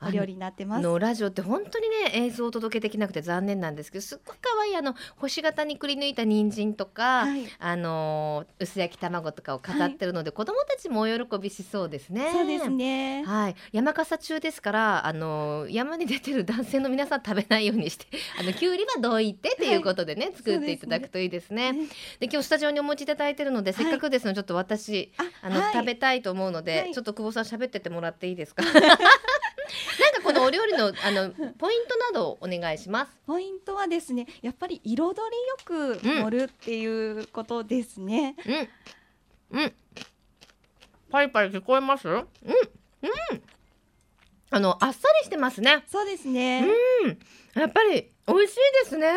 [0.08, 0.82] お料理になってます。
[0.82, 12.30] のラジオって本当にね映像をお届けできなくて残念なんですけどすっごい可愛いあの星型にくり抜いた人参とか、はい、あのー薄焼き卵とかを飾ってるので、子供たちもお喜びしそうですね。
[12.32, 13.24] そうですね。
[13.24, 18.06] はい、山笠中ですから、あのー山に出てる男性の皆さん食べないようにして、
[18.40, 21.72] あのきゅうりはどいてということでね、作っていただくといいですね。
[21.72, 21.86] ね
[22.20, 28.62] で今日スタジオにお持ちいただいてるので、せっかくですのでちょっと私あの、はい食べたいと思うので、はいちょっと久保さん喋っててもらっていいですか？
[30.46, 33.12] お料理のあのポイントなどをお願いします。
[33.26, 35.14] ポイントはですね、やっぱり彩りよ
[35.64, 38.36] く盛るっていうことですね。
[39.52, 39.60] うん。
[39.60, 39.72] うん。
[41.10, 42.08] パリパリ聞こえます？
[42.08, 42.16] うん。
[42.16, 42.26] うん。
[44.50, 45.84] あのあっさりしてますね。
[45.86, 46.64] そうですね。
[47.04, 47.18] うん。
[47.60, 49.12] やっぱり美味しいですね。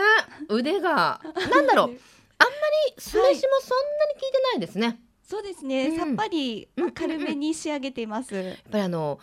[0.50, 2.00] 腕がなんだろう。
[2.98, 5.00] 酢飯もそんなに効いてないですね。
[5.24, 8.34] そうですね、うんさっぱり、うんまあ軽めに仕上げています。
[8.34, 9.20] やっぱりあの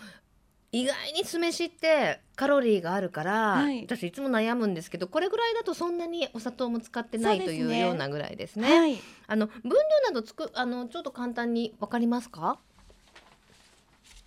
[0.77, 8.79] 意外に酢飯ってカロリーがあるから、はい私いつも悩むんですけどこれぐらいだとそんなにお砂糖も使ってないというようなぐらいですね。
[8.79, 9.75] はい、あの分量
[10.09, 12.59] などつくあのちょっと簡単にわかりますか？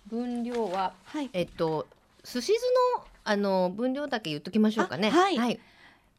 [0.08, 1.86] 分量ははい、えっと
[2.24, 2.60] 寿司酢
[2.96, 5.08] のあの分量だけ言っときましょうかね。
[5.08, 5.60] あはいはい。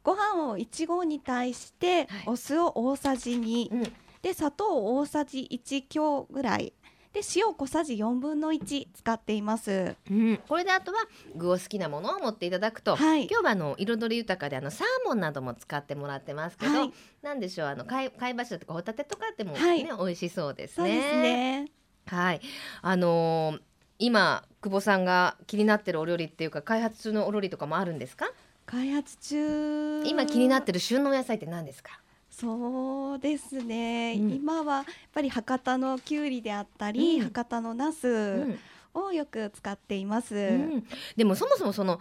[0.03, 3.93] ご飯を1合に対して、はいお酢を大さじ2、うん。
[4.21, 6.73] で砂糖を大さじ1強ぐらい、
[7.13, 9.95] で塩小さじ4分の1使っています。
[10.09, 10.99] うん、これであとは
[11.35, 21.63] 具を好きなものを持っていただくと、はい今日はあの彩り豊かであのサーモンなども使ってもらってますけど、はいなんでしょうあの貝貝柱とかホタテとかでもね、はい美味しそうですそうですね。
[21.63, 21.71] ね。
[22.07, 22.41] はい、
[22.81, 23.61] あのー
[24.03, 28.31] 今久保さんが気になってるお料理っていうか開発中のお料理とかもあるんですか？
[28.65, 30.03] 開発中。
[30.05, 31.99] 今気になってる旬のお野菜って何ですか？
[32.41, 34.31] そうですね、うん。
[34.31, 37.23] 今はやっぱり博多のきゅうりであったり、うん。
[37.25, 38.59] 博多のナうスん。
[38.93, 40.35] をよく使っています。
[40.35, 40.83] うん。
[41.15, 41.99] でもそもそもその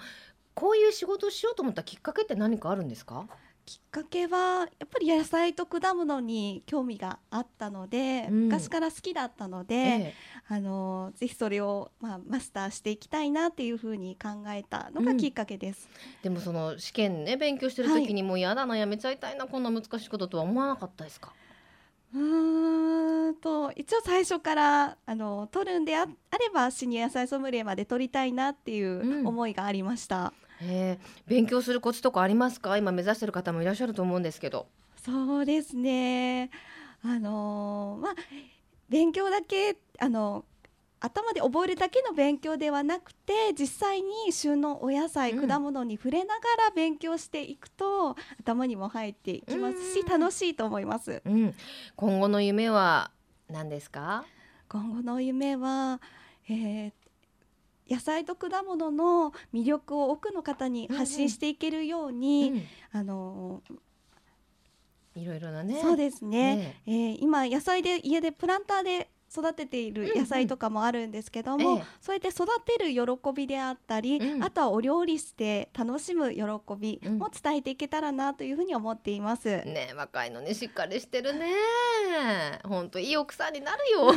[0.55, 3.27] こういう仕事をしようと思ったきっかけって何かあるんですか？
[3.71, 10.15] きっかけはやっぱり野菜と果物に興味があったので、うん昔から好きだったので、え
[10.49, 15.89] あのぜひそれを、まあ、マスターしていきたいなっていうふうに考えたのがきっかけです。
[16.21, 21.33] えでもその試験ね勉強してる時にもうやだなやめちゃいたいなこんな難しいこととは思わなかったですか？
[22.13, 30.33] うーんと一応最初からあの取るんでああればシニア野菜ソムリエまで取りたいなっていうんう思いがありました。
[30.63, 32.77] えー勉強するコツとかありますか？
[32.77, 34.67] 今目指してる方もいらっしゃると思うんですけど。
[35.03, 36.51] そうですね。
[37.03, 38.15] あのまあ
[38.89, 40.45] 勉強だけあの
[41.03, 51.23] 頭で覚えるだけの勉強ではなくて実際に旬のお野菜、うん果物に触れながら勉強していくと頭にも入っていきますしうん楽しいと思います。
[51.25, 51.55] うん。
[51.97, 53.11] 今後の夢は
[53.49, 54.25] 何ですか？
[54.69, 56.03] 今後の夢は、
[56.51, 56.93] えー
[57.91, 63.63] 野菜と果物の魅力を多くの方に発信していけるように、あの
[65.17, 65.81] いろいろなね。
[65.83, 66.57] そうですね。
[66.57, 76.43] ねえー今野菜で家でプランターで育てている野菜とかもあるんですけども、ええそうやって育てる喜びであったり、うんあとはお料理して楽しむ喜
[76.79, 79.49] びうんも伝えていけたらなというふうに思っています。
[79.49, 81.49] ね若いのにしっかりしてるね。
[82.65, 84.13] 本当いい奥さんになるよ。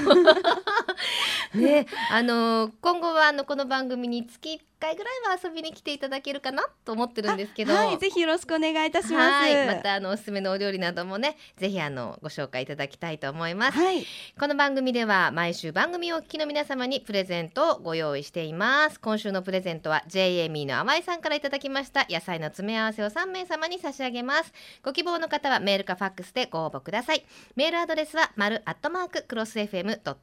[1.53, 7.73] ねあの今後はあのこの番組に月1回ぐらいは遊びに来ていただけるかなと思ってるんですけど。
[7.73, 9.31] はい、ぜひよろしくお願いいたします。
[9.31, 13.77] はいまたあのおすすめのお料理などもねぜひあのご紹介いただきたいと思います。
[13.77, 14.05] はい、
[14.37, 24.51] この番組では毎週番組をお聞きの皆様にプレゼントをご用意しています今週のプレゼントは JME の淡井さんからいただきました野菜の詰め合わせを3名様に差し上げます
[24.83, 30.17] ご希望の方はメールかファックスでご応募くださいメールアドレスは丸アットマーククロス FM.co.jp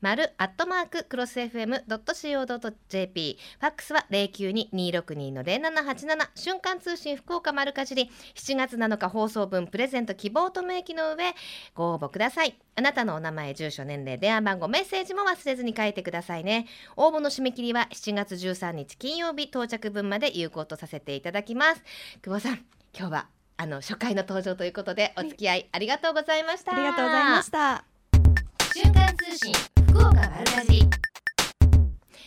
[0.00, 8.10] 丸アットマーククロス FM.co.jp ファックスは092262の0787瞬間通信福岡丸かじり。
[8.34, 11.34] 7月7日放送分プレゼント希望と明記の上
[11.74, 12.58] ご応募ください。
[12.74, 16.66] あなたのお名前住所年齢電話番号メッセージも忘れずに書いてくださいね。
[16.96, 21.82] 応募の締め切りは7月13日金曜日到着分まで有効とさせていただきます。
[22.22, 22.64] 久保さん
[22.96, 27.84] 今日はあの初回の登場ということでお付き合いありがとうございました、ありがとうございました。
[28.74, 29.52] 瞬間通信
[29.90, 31.11] 福岡丸かじり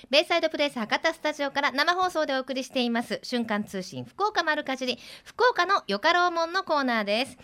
[0.09, 3.19] ベイサイドプレイス博多スタジオから生放送でお送りしています。
[3.23, 7.37] 瞬間通信福岡丸かじり福岡のよかろうもんのコーナーです。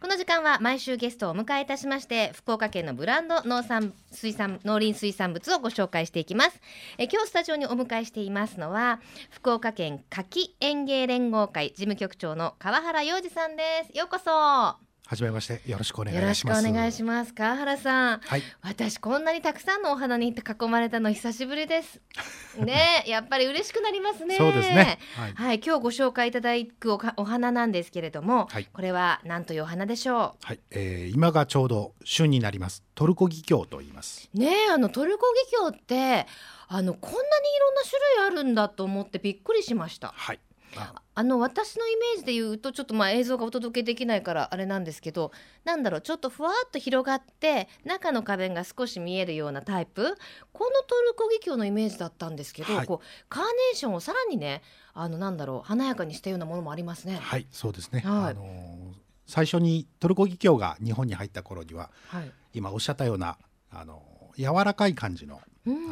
[0.00, 6.60] この時間は毎週ゲストをお迎えいたしまして福岡県のブランド農産水産農林水産物をご紹介していきます。
[6.98, 9.00] え今日スタジオにお迎えしていますのは
[9.30, 13.96] 福岡県夏季園芸連合会事務局長の川原洋二さんです。
[13.96, 14.87] ようこそ。
[15.08, 16.60] はじめましてよろしくお願よろいします。
[16.60, 22.02] しくお願いします川原さんはい、私こんなにたくさんのお花に囲まれたの久しぶりです。
[22.62, 24.36] ねえやっぱり嬉しくなりますね。
[24.36, 24.98] そうですね。
[25.16, 32.84] はい、はい、今日ご紹介いただくおかお花なんですけれども、はいこれは何というお花でしょはい、えー、今がちょうど旬になります。
[32.94, 34.28] トルコギキョウと言います。
[34.34, 34.38] う。
[34.38, 36.26] ねえあのトルコギキョウって
[36.68, 40.12] あのこんなにいろんな種類あるんだと思ってびっくりしました。
[40.14, 40.40] はい。
[40.76, 41.02] あ。
[41.14, 45.32] あの私のイメージで言うとちょっとまあ映像がお届けできないからあれなんですけど
[45.64, 50.16] なんだろうちょっとふわっと広がって中の花弁が少し見えるようなタイプ？
[50.52, 52.86] このトルコギキョウのイメージだったんですけど、はい。
[52.86, 54.62] こうカーネーションをさらにね
[54.94, 57.18] あのなんだろう華やかにしたようなものもありますね。
[57.20, 58.00] はい、そうですね。
[58.00, 58.30] はい。
[58.30, 58.98] あのー
[59.30, 62.32] 最初にトルコギキョウが日本に入った頃には、はい。
[62.54, 63.36] 今おっしゃったような
[63.70, 64.02] あの
[64.38, 65.40] 柔らかい感じの,、うん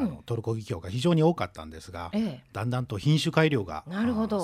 [0.01, 2.45] あのトルコギキョウが非常に多かったんですが、ええ。
[2.53, 3.85] だんだんと品種改良が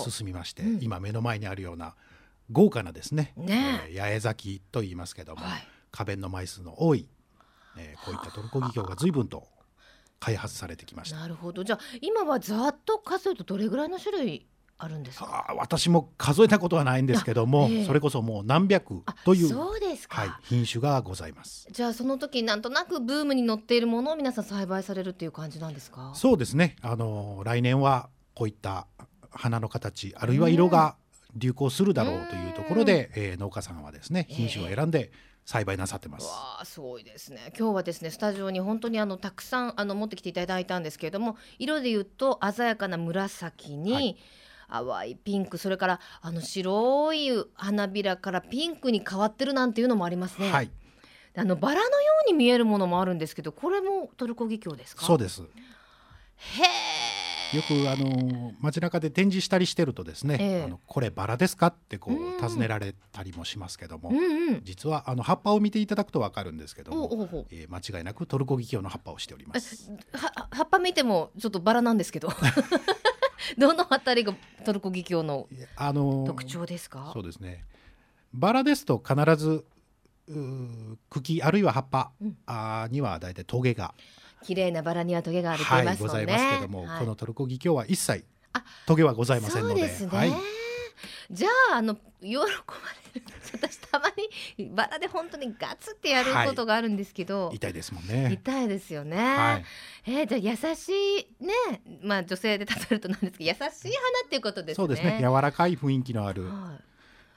[0.08, 0.82] 進みまして、うん。
[0.82, 1.94] 今目の前にあるような
[2.50, 3.86] 豪華なですね、ね。
[3.88, 5.68] えー八重咲きと言いますけども、はい。
[5.90, 7.08] 花弁の枚数の多い、
[7.76, 9.46] えーこういったトルコギキョウが随分と
[10.20, 11.16] 開発されてきました。
[11.16, 11.64] なるほど。
[11.64, 14.46] じゃあ今はざっと数えるとどれぐらいの種類
[14.78, 15.54] あるんですか？
[15.56, 17.84] 私も数えたことはないんですけども、ええ。
[17.84, 21.68] それこそもう何百あというそうですか、はい、品種がございます。
[21.70, 26.12] じゃあその時なんとなくブームに乗っているものを皆さん栽培されるっていう感じなんですか？
[26.16, 26.76] そうですね。
[26.82, 28.88] あの来年はこういった
[29.30, 30.96] 花の形あるいは色が
[31.36, 34.34] 流行するだろうというところで、えー農家さんはですねええ。
[34.34, 35.12] 品種を選んで
[35.44, 36.26] 栽培なさってます。
[36.26, 37.52] わあすごいですね。
[37.56, 44.16] 今日はですねスタジオに本当にあのたくさんあの持ってきていただいたんですけれども色で言うと鮮やかな紫に、はい
[44.72, 50.70] 淡いピンクそれからあの白い花びらからピンクに変わってるなんていうのもありますね、はい、
[51.36, 55.04] あのバラのように見えるものもあるんですけどこれもトルコギキョウですか？
[55.04, 55.42] そうです。
[55.42, 55.44] へ
[56.62, 57.56] え。
[57.56, 60.62] よくあの街中で展示したりしてるとですね、ええ。
[60.64, 61.66] あのこれバラですか？
[61.66, 64.60] ってこう尋ねられたりもしますけども、うんうん。
[64.64, 69.92] 実はあの葉っぱを見ていただくとわかるんですけどおも、うおえー間違いなくトルコギキョウの葉っぱをしております。
[70.14, 72.30] は葉っぱ見てもちょっとバラなんですけど
[73.58, 77.10] どのあたりがトルコギキョウのあの特徴ですか？
[77.12, 77.64] そうですね。
[78.32, 79.64] バラですと必ず
[81.10, 83.94] 茎あるいは葉っぱ、うんあーにはだいたいトゲが、
[84.42, 86.24] 綺麗なバラにはトゲがあるとはい、言いますもんね。
[86.24, 90.08] ございますけども、はいこのトルコギキョウは一切あトゲはございませんので、そうですね。
[90.08, 90.32] はい、
[91.30, 92.58] じゃああの喜ばれる
[93.52, 94.06] 私たま
[94.58, 98.30] にバラで本当にガツってやることがあるんですけど、痛いですもんね。
[98.32, 99.16] 痛いですよね。
[99.16, 99.56] は
[100.06, 100.88] い、えー、じゃあ優し
[101.40, 101.52] いね
[102.02, 104.82] まあ女性で例えるとなんですけど優しい花っていうことですね。
[104.82, 105.18] そうですね。
[105.20, 106.84] 柔らかい雰囲気のある、はい。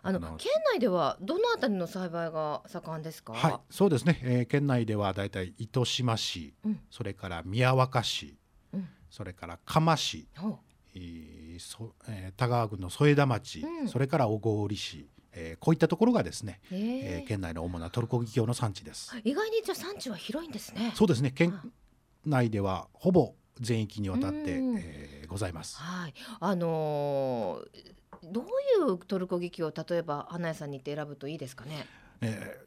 [0.08, 3.34] あの県内ではどのあたりの栽培が盛んですか？
[3.34, 4.20] はい、そうですね。
[4.24, 8.38] えー県内ではだいたい糸島市、うんそれから宮若市、
[8.74, 10.60] うんそれから釜市、ほ
[10.94, 19.16] えーそえー田川郡の添田町、うんそれから小郡市、えーこういったところがですね、えーえ県内の主なトルコギキョウの産地です。
[19.24, 20.94] 意外にじゃあ産地は広いんですね。
[20.96, 21.32] そうですね。
[21.32, 21.70] 県はい
[22.26, 25.78] 内ではほぼ全域にわたって、うんえーございます。
[25.80, 27.96] はい、あのー
[28.32, 31.86] どういうトルコギキョウを例えば花屋さんに行って選ぶといいですかね？
[32.22, 32.66] えー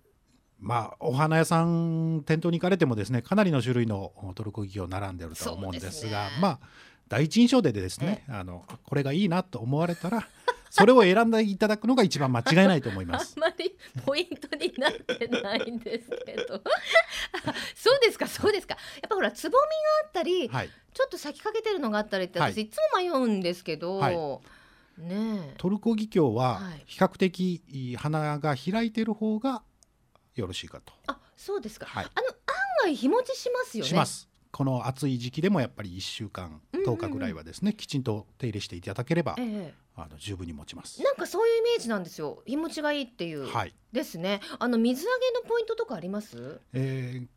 [0.61, 6.59] まあお花屋さん店頭に行かれてもですねかなりの種類のトルコギキョウ並んでるとは思うんですがねまあ
[7.09, 10.27] 第一印象でですねあのこれがいいなと思われたら
[10.71, 13.37] それを選んでいただくのが一番間違いないと思いあんます。
[13.41, 16.55] まりポイントになってないんですけど。
[17.45, 18.75] あそうですかそうですか。
[18.75, 19.69] やっぱほらつぼみが
[20.05, 22.53] あったり、はい、ちょっと咲きかけてるのがあったりってはい。
[22.53, 24.17] 私いつも迷うんですけど、はい。
[24.99, 25.55] ねえ。
[25.59, 26.83] トルコギキョウははい。
[26.87, 29.63] 比較的花が開いてる方が
[30.35, 30.93] よろしいかと。
[31.07, 32.05] あそうですか、はい。
[32.05, 32.35] あの案
[32.85, 33.89] 外日持ちしますよね。
[33.89, 34.29] します。
[34.59, 36.85] この暑い時期でもやっぱり1週間うんうん。
[36.85, 41.01] うん10日ぐらいはですね、きちんと手入れしていただければ、えあの十分に持ちます。
[41.01, 41.05] え、。
[41.05, 42.43] なんかそういうイメージなんですよ。
[42.45, 44.41] 日持ちがいいっていう、はい、ですね。
[44.59, 46.61] あの水揚げのポイントとかあります？
[46.73, 47.29] えー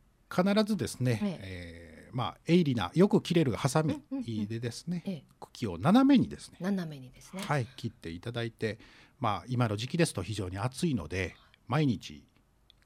[0.53, 2.09] 必ずですね、ええ。
[2.11, 4.47] ーまあ鋭利なよく切れるハサミうんうんうん。
[4.47, 5.23] でですね、ええ。
[5.39, 8.79] 茎を斜めにですね、斜めにですね、はい、切っていただいて、
[9.19, 11.35] まあ今の時期ですと非常に暑いので
[11.67, 12.23] 毎日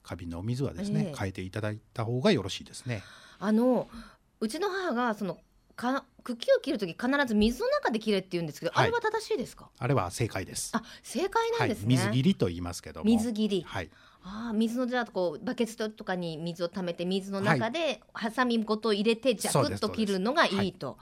[0.04, 1.16] 花瓶のお水はですね、ええ。
[1.16, 3.02] 変えていただいた方がよろしいですね。
[3.38, 3.88] あの
[4.40, 5.38] うちの母がその
[5.76, 8.86] か茎を切るとき必ず水の中で切れって言うんですけど、はい。
[8.86, 9.70] あれは正しいですか？
[9.78, 10.72] あれは正解です。
[10.74, 13.06] あ正解なはいんです、ね、水切りと言いますけども。
[13.06, 13.64] 水切り。
[13.68, 13.90] はい。
[14.24, 20.98] あー水のじゃあこうバケツとかに水を溜めて水の中でハサミごと入れてジャクッと切るのがいいと。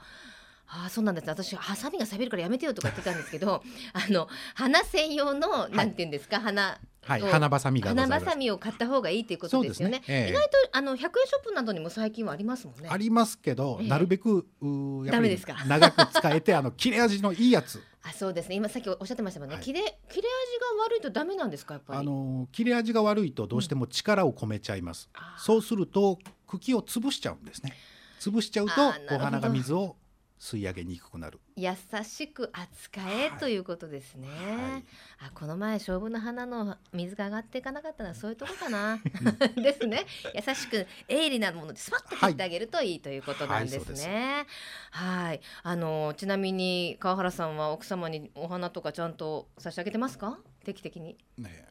[0.66, 3.62] あーそうなんです私ハサミが錆びるからやめてよとか言ってたんですけど
[3.92, 6.40] あの花専用の、なんていうんですか？
[6.40, 7.20] 花はい。
[7.20, 8.34] 花ばさみが花ばさ。
[8.36, 9.98] みを買った方がいいということですよね。
[9.98, 10.04] ね。
[10.08, 10.30] ええ。
[10.30, 12.88] 意外とあの100円ショップなどにも最近はありますもんね。
[12.90, 13.88] ありますけど、ええ。
[13.88, 15.54] なるべくうーやっですか？
[15.66, 17.82] 長く使えてあの切れ味のいいやつ。
[18.02, 18.56] あそうですね。
[18.56, 19.64] 今さっきおっしゃってましたもんね、はい。
[19.64, 21.98] 切れ切れ味が悪いとダメなんですかやっぱり？
[22.00, 25.42] あの切れ味が悪いとどうしても力を込めちゃいます、あー。
[25.42, 27.72] そうすると茎を潰しちゃうんですね。
[28.20, 28.72] 潰しちゃうと
[29.14, 29.96] お花が水を
[30.38, 31.70] 吸い上げにくくなる、優
[32.04, 33.38] しく扱え、はい。
[33.38, 34.28] ということですね。
[34.28, 34.84] はい。
[35.28, 39.00] あこの前勝負の花の水が上がっていかなかったのはそういうとこかな。
[39.56, 40.04] ですね。
[40.34, 44.46] 優しく鋭利なものでスパッと切ってあげるといいということなんですね。
[44.90, 50.38] はいあのちなみに川原さんは奥様にお花とかちゃんと差し上げてますか？
[50.64, 51.16] 定期的に。
[51.38, 51.64] ね、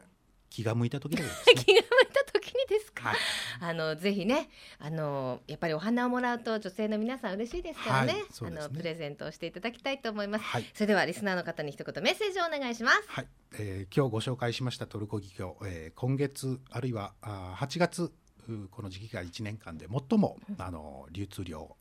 [0.50, 1.56] 気が向いた時だけですね。
[1.64, 2.23] 気が向いた
[2.68, 3.18] ですか、はい。
[3.60, 4.50] あのぜひね
[4.80, 8.26] あのやっぱりお花をもらうと女性の皆さん嬉しいですからね,、はいね。
[8.42, 10.44] あのプレゼントをしていただきたいと思います。
[10.44, 10.66] はい。
[10.74, 13.04] それではリスナーの方に一言メッセージをお願いします。
[13.08, 18.14] はい、えー今日ご紹介しましたトルコギキョウ、えー今月あるいはあー8月
[18.48, 21.76] うこの時期が1年間で最も、あの流通量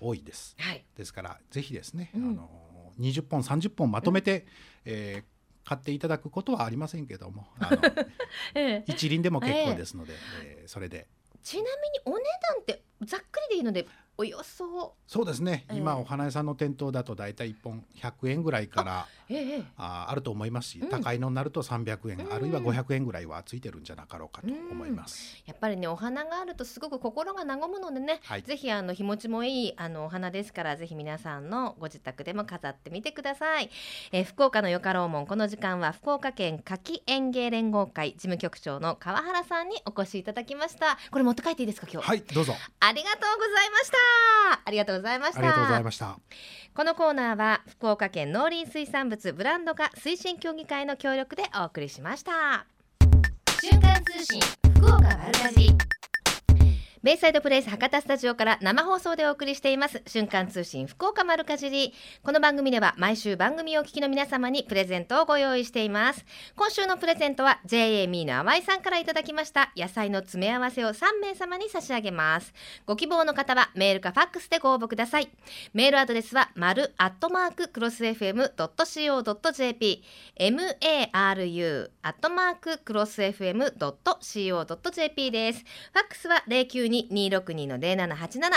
[0.00, 0.54] 多いです。
[0.58, 0.84] はい。
[0.96, 2.30] ですからぜひですね、うん。
[2.30, 4.46] あの20本30本まとめて、
[4.84, 5.35] えー
[5.66, 7.82] 買っていただくことはありませんけどもあの
[8.54, 8.84] ええ。
[8.86, 10.14] 一輪でも結構ですので、
[10.44, 11.06] えーそれで。
[11.42, 13.86] ちなみにお値段ってざっくりでいいので
[14.18, 14.94] およそ。
[15.06, 15.76] そうですね、ええ。
[15.78, 20.88] 今お花屋さんの店頭だと大体1本100円ぐらいからええああると思いますし、うん。
[20.88, 22.32] 高いのになると300円、うん。
[22.32, 25.42] あるいは500円ぐらいはついてるんじゃなかろうかと思います。
[25.46, 28.42] やっぱりねお花があるとすごく心が和むのでね、はい。
[28.42, 33.70] ぜひあの日持ちもいいあのお花ですからぜひ皆さんのご自宅でも飾ってみてください、
[34.12, 40.98] えー福岡のよかろうもんこの時間は福岡県夏季園芸連合会事務局長の川原さんにお越しいただきました。
[41.10, 42.54] これ持って帰っていいですか今日、はいどうぞ。
[42.80, 44.05] ありがとうございました
[44.64, 45.38] ありがとうございました。
[45.40, 46.18] ありがとうございました。
[46.74, 52.66] このコーナーは福岡県農林水産物ブランド化推進協議会の協力でお送りしました。
[53.62, 54.40] 瞬間通信
[54.74, 55.72] 福岡丸かじり
[57.06, 60.02] ベイサイドプレイス博多スタジオから生放送でお送りしています。
[60.08, 61.94] 瞬間通信福岡丸かじり。
[62.24, 66.24] この番組では毎週番組をお聞きの皆様にプレゼントをご用意しています。
[66.56, 69.70] 今週のプレゼントは JA ミーの淡井さんからいただきました。
[69.76, 72.52] 野菜の詰め合わせを3名様に差し上げます。
[72.86, 75.30] ご希望の方はメールかファックスでご応募ください。
[75.74, 80.02] メールアドレスは丸アットマーククロス FM.co.jp
[80.40, 85.60] maru アットマーククロス FM.co.jp です。
[85.60, 88.50] ファックスは0 9 2 02-262-0787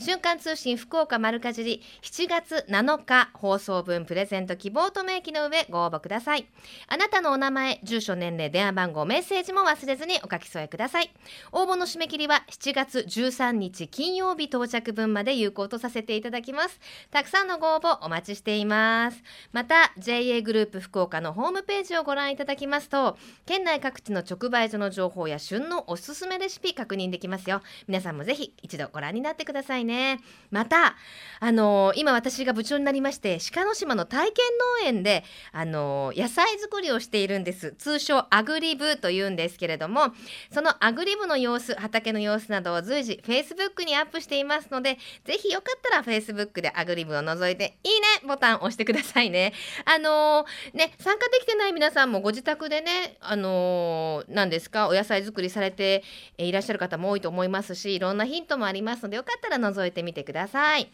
[0.00, 6.46] 瞬間通信福岡丸かじり7月7日放送分プレゼント希望と明記の上ご応募ください。
[6.88, 11.10] あなたのお名前住所年齢電話番号メッセージも忘れずにお書き添えください。
[11.52, 16.80] 応募の締め切りは7月13日金曜日到着分まで有効とさせていただきます。
[17.10, 19.22] たくさんのご応募お待ちしています。
[19.52, 23.16] また JA グループ福岡のホームページをご覧いただきますと
[23.46, 27.62] 県内各地の直売所の情報や旬のおすすめレシピ確認できますよ。
[27.86, 30.20] 皆さんもぜひ一度ご覧になってくださいね。
[30.50, 30.96] また
[31.40, 34.44] あのー今私が部長になりまして鹿の島の体験
[34.82, 37.74] 農園であのー野菜作りをしているんです。
[37.78, 40.12] 通称アグリ部というんですけれども
[40.52, 49.52] そのアグリ部の様子畑の様子などを随時 Facebook にアップしていますのでぜひよかったら Facebook でアグリ部を覗いていいねボタンを押してくださいね。
[49.84, 56.02] あのーね参加できてない皆さんもご自宅でねあのー何ですかお野菜作りされて
[56.38, 60.92] いらっしゃる方も多いと思いますますしいろんなヒントもありますのでよかったら覗いてみてください。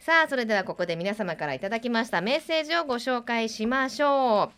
[0.00, 4.50] さあそれではここで皆様からいただきましたメッセージをご紹介しましょ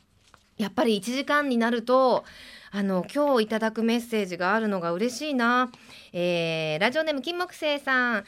[0.59, 0.63] う。
[0.63, 2.25] やっぱり1時間になると
[2.71, 5.71] あの今日いただくメッセージがあるのが嬉しいな、
[6.13, 8.25] えーラジオネーム金木星さん。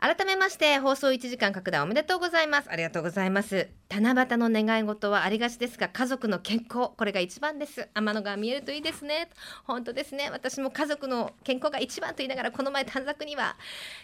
[0.00, 2.70] 改めまして放送1時間拡大おめでとうございます。
[2.70, 3.68] ありがとうございます。
[3.90, 7.86] 七夕の願い事はありがちですが家族の健康これが一番です。
[7.92, 9.28] 天の川見えるといいですね。
[9.64, 10.30] 本当ですね。
[10.32, 13.56] 私も家族の健康が一番と言いながらこの前短冊には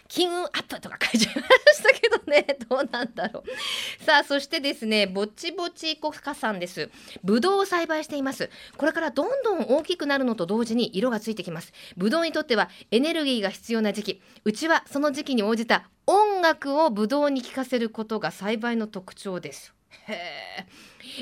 [0.07, 2.45] 金運アップとか書いちゃいましたけどね。
[2.69, 4.03] どうなんだろう。
[4.03, 6.91] さあそしてですねぼちぼちこかさんです。
[7.23, 8.51] ぶどうを栽培しています。
[8.77, 11.73] これからどんどん大きくなるのと同時に色がついてきます。
[11.95, 14.21] ぶどうにとってはエネルギーが必要な時期。
[14.43, 19.73] うちはその時期に応じた音楽をぶどうに聴かせることが栽培の特徴です。
[20.07, 20.65] へえ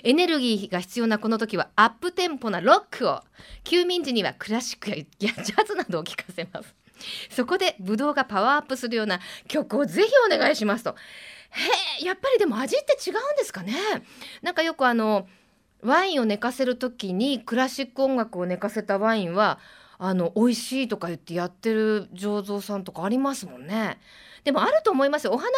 [0.04, 3.22] エネルギーが必要なこの時はアップテンポなロックを。
[3.64, 6.76] 休眠時にはクラシックやジャズなどを聴かせます。
[7.30, 10.92] そこでブドウがパワーアップするような曲をぜひお願いしますと。
[10.92, 10.94] へ
[12.02, 13.74] えやっぱりでも味って違うんですかね。
[14.42, 15.28] なんかよくあの
[15.82, 19.60] ワインを寝かせる時にクラシック音楽を寝かせたワインは
[19.98, 24.00] あの美味しいとか言ってやってる醸造さんとかありますもんね。
[24.46, 25.52] でもあると思いますお花もね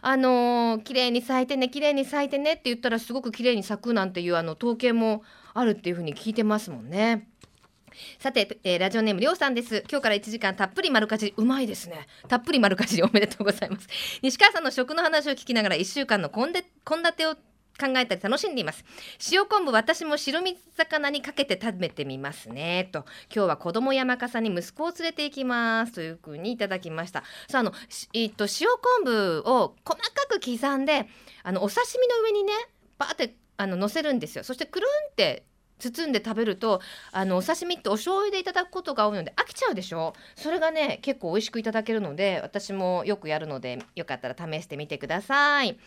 [0.00, 7.28] あのー綺麗に咲いてね綺麗に咲いてねって言ったらすごく綺麗に咲くなんていうあの統計もあるっていうふうに聞いてますもんね。
[8.18, 9.84] さて、えーラジオネームりょうさんです。
[9.90, 12.06] 今日から1時間たっぷり丸かじりうまいですね。
[12.28, 13.86] たっぷり丸かじりおめでとうございます。
[14.22, 17.36] 西川さんの食の話を聞きながら1週間の献立を
[17.80, 18.84] 考えたり楽しんでいます。
[19.30, 22.88] 塩昆布私も白身魚にかけて食べてみますね。
[22.92, 23.04] と
[23.34, 27.22] 今日は子供山笠に息子を連れて行きますというふうにいただきました。
[27.48, 27.72] さああの、
[28.12, 28.68] えっと塩
[29.04, 31.06] 昆布を細かく刻んで
[31.42, 32.52] あのお刺身の上にね
[32.98, 34.44] バーってあの乗せるんですよ。
[34.44, 35.44] そしてくるんって
[35.90, 36.80] 包んで食べると
[37.10, 40.14] あのお刺身ってお醤油でいただくことが多いので飽きちゃうでしょ？
[40.36, 45.78] それがね結構美味しくいただけるので私もよくやるのでよかったら試してみてください。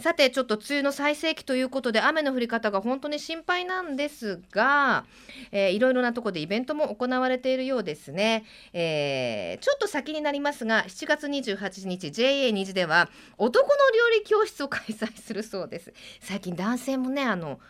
[0.00, 5.04] さてちょっと梅雨の最盛期ということで雨の降り方が本当に心配なんですが、
[5.52, 13.74] えーいろいろなとこでイベントも行われているようですね、えーちょっと先になりますが7月28日 JA 虹では男の
[14.12, 15.92] 料理教室を開催するそうです。
[16.20, 17.60] 最近男性もねあの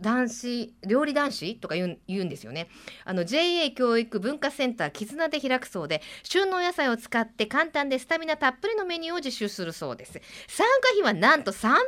[0.00, 2.68] 男子料理男子とか言うんですよね。
[3.04, 10.20] あの JA 教育文化センター絆で開くそうで旬のお野菜を使って簡単でスタミナたっぷりのメニューを実習するそうです。
[10.48, 11.78] 参加費はなんと300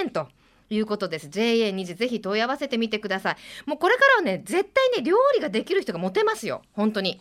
[0.00, 0.28] 円と
[0.70, 1.28] いうことです。
[1.28, 3.36] JA 2次ぜひ問い合わせてみてください。
[3.66, 6.62] もうこれからはね絶対ね料理ができる人がモテますよ。
[6.72, 7.20] 本当に。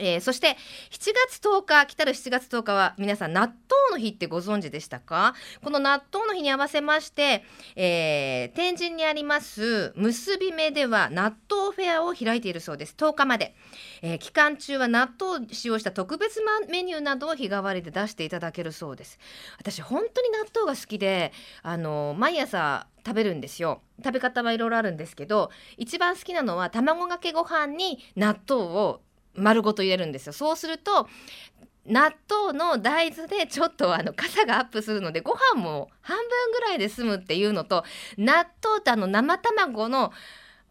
[0.00, 0.56] えーそして
[0.90, 3.54] 7月10日来たる7月10日は皆さん納豆
[3.92, 5.34] の日ってご存知でしたか？
[5.62, 7.44] この納豆の日に合わせまして、
[7.76, 12.94] えー天神にあります結び目では納豆フェアを開いているそうです。
[12.96, 13.54] 10日まで、
[14.02, 19.18] えー期間中は納豆を使用した特別メニューなどを日替わりで出していただけるそうです。
[19.58, 21.32] 私本当に納豆が好きで
[21.62, 23.82] あの毎朝食べるんですよ。
[24.02, 29.00] 食べ方はいろいろあるんですけど一番好きなのは卵かけご飯に納豆を
[29.34, 31.08] 丸ごと入れるんですよそうすると
[31.86, 37.84] 納豆の大豆でちょっとあの傘がアップするのでご飯も半分ぐらいで済むっていうのと
[38.18, 40.12] 納豆とあの生卵の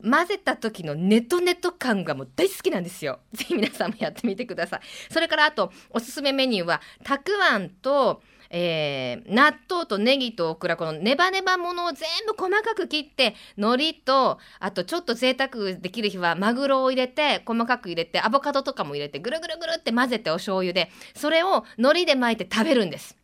[0.02, 3.20] 混ぜた時のネトネト感がもう大好きなんですよ。
[3.34, 4.80] ぜひ皆さんもやってみてください。
[5.12, 23.19] それからあとおすすめメニューはたくあんとえー納豆とネギとオクラこのネバネバものを全部細かく切って海苔とあとちょっと贅沢できる日はマグロを入れて細かく入れてアボカドとかも入れてぐるぐるぐるって混ぜてお醤油でそれを海苔で巻いて食べるんです。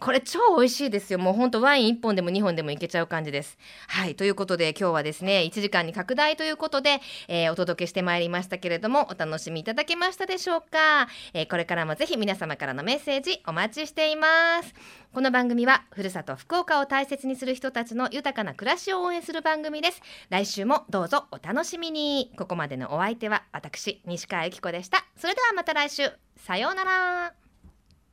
[0.00, 1.18] これ超美味しいですよ。
[1.18, 3.58] もうほんとワイン1本でも2本でもいけちゃう感じです。
[3.88, 4.14] はい。
[4.14, 14.74] ということで今日はですね、1時間に拡大ということで、えーお届けしてまいりましたけれども、お楽しみいただけましたでしょうか、えーこれからもぜひ皆様からのメッセージお待ちしています。
[15.12, 20.00] この番組は、ふるさと福岡を大切にする人たちの豊かな暮らしを応援する番組です。
[20.30, 22.32] 来週もどうぞお楽しみに。
[22.38, 25.04] ここまでのお相手は私、西川由紀子でした。
[25.16, 26.10] それではまた来週。
[26.36, 27.41] さようなら。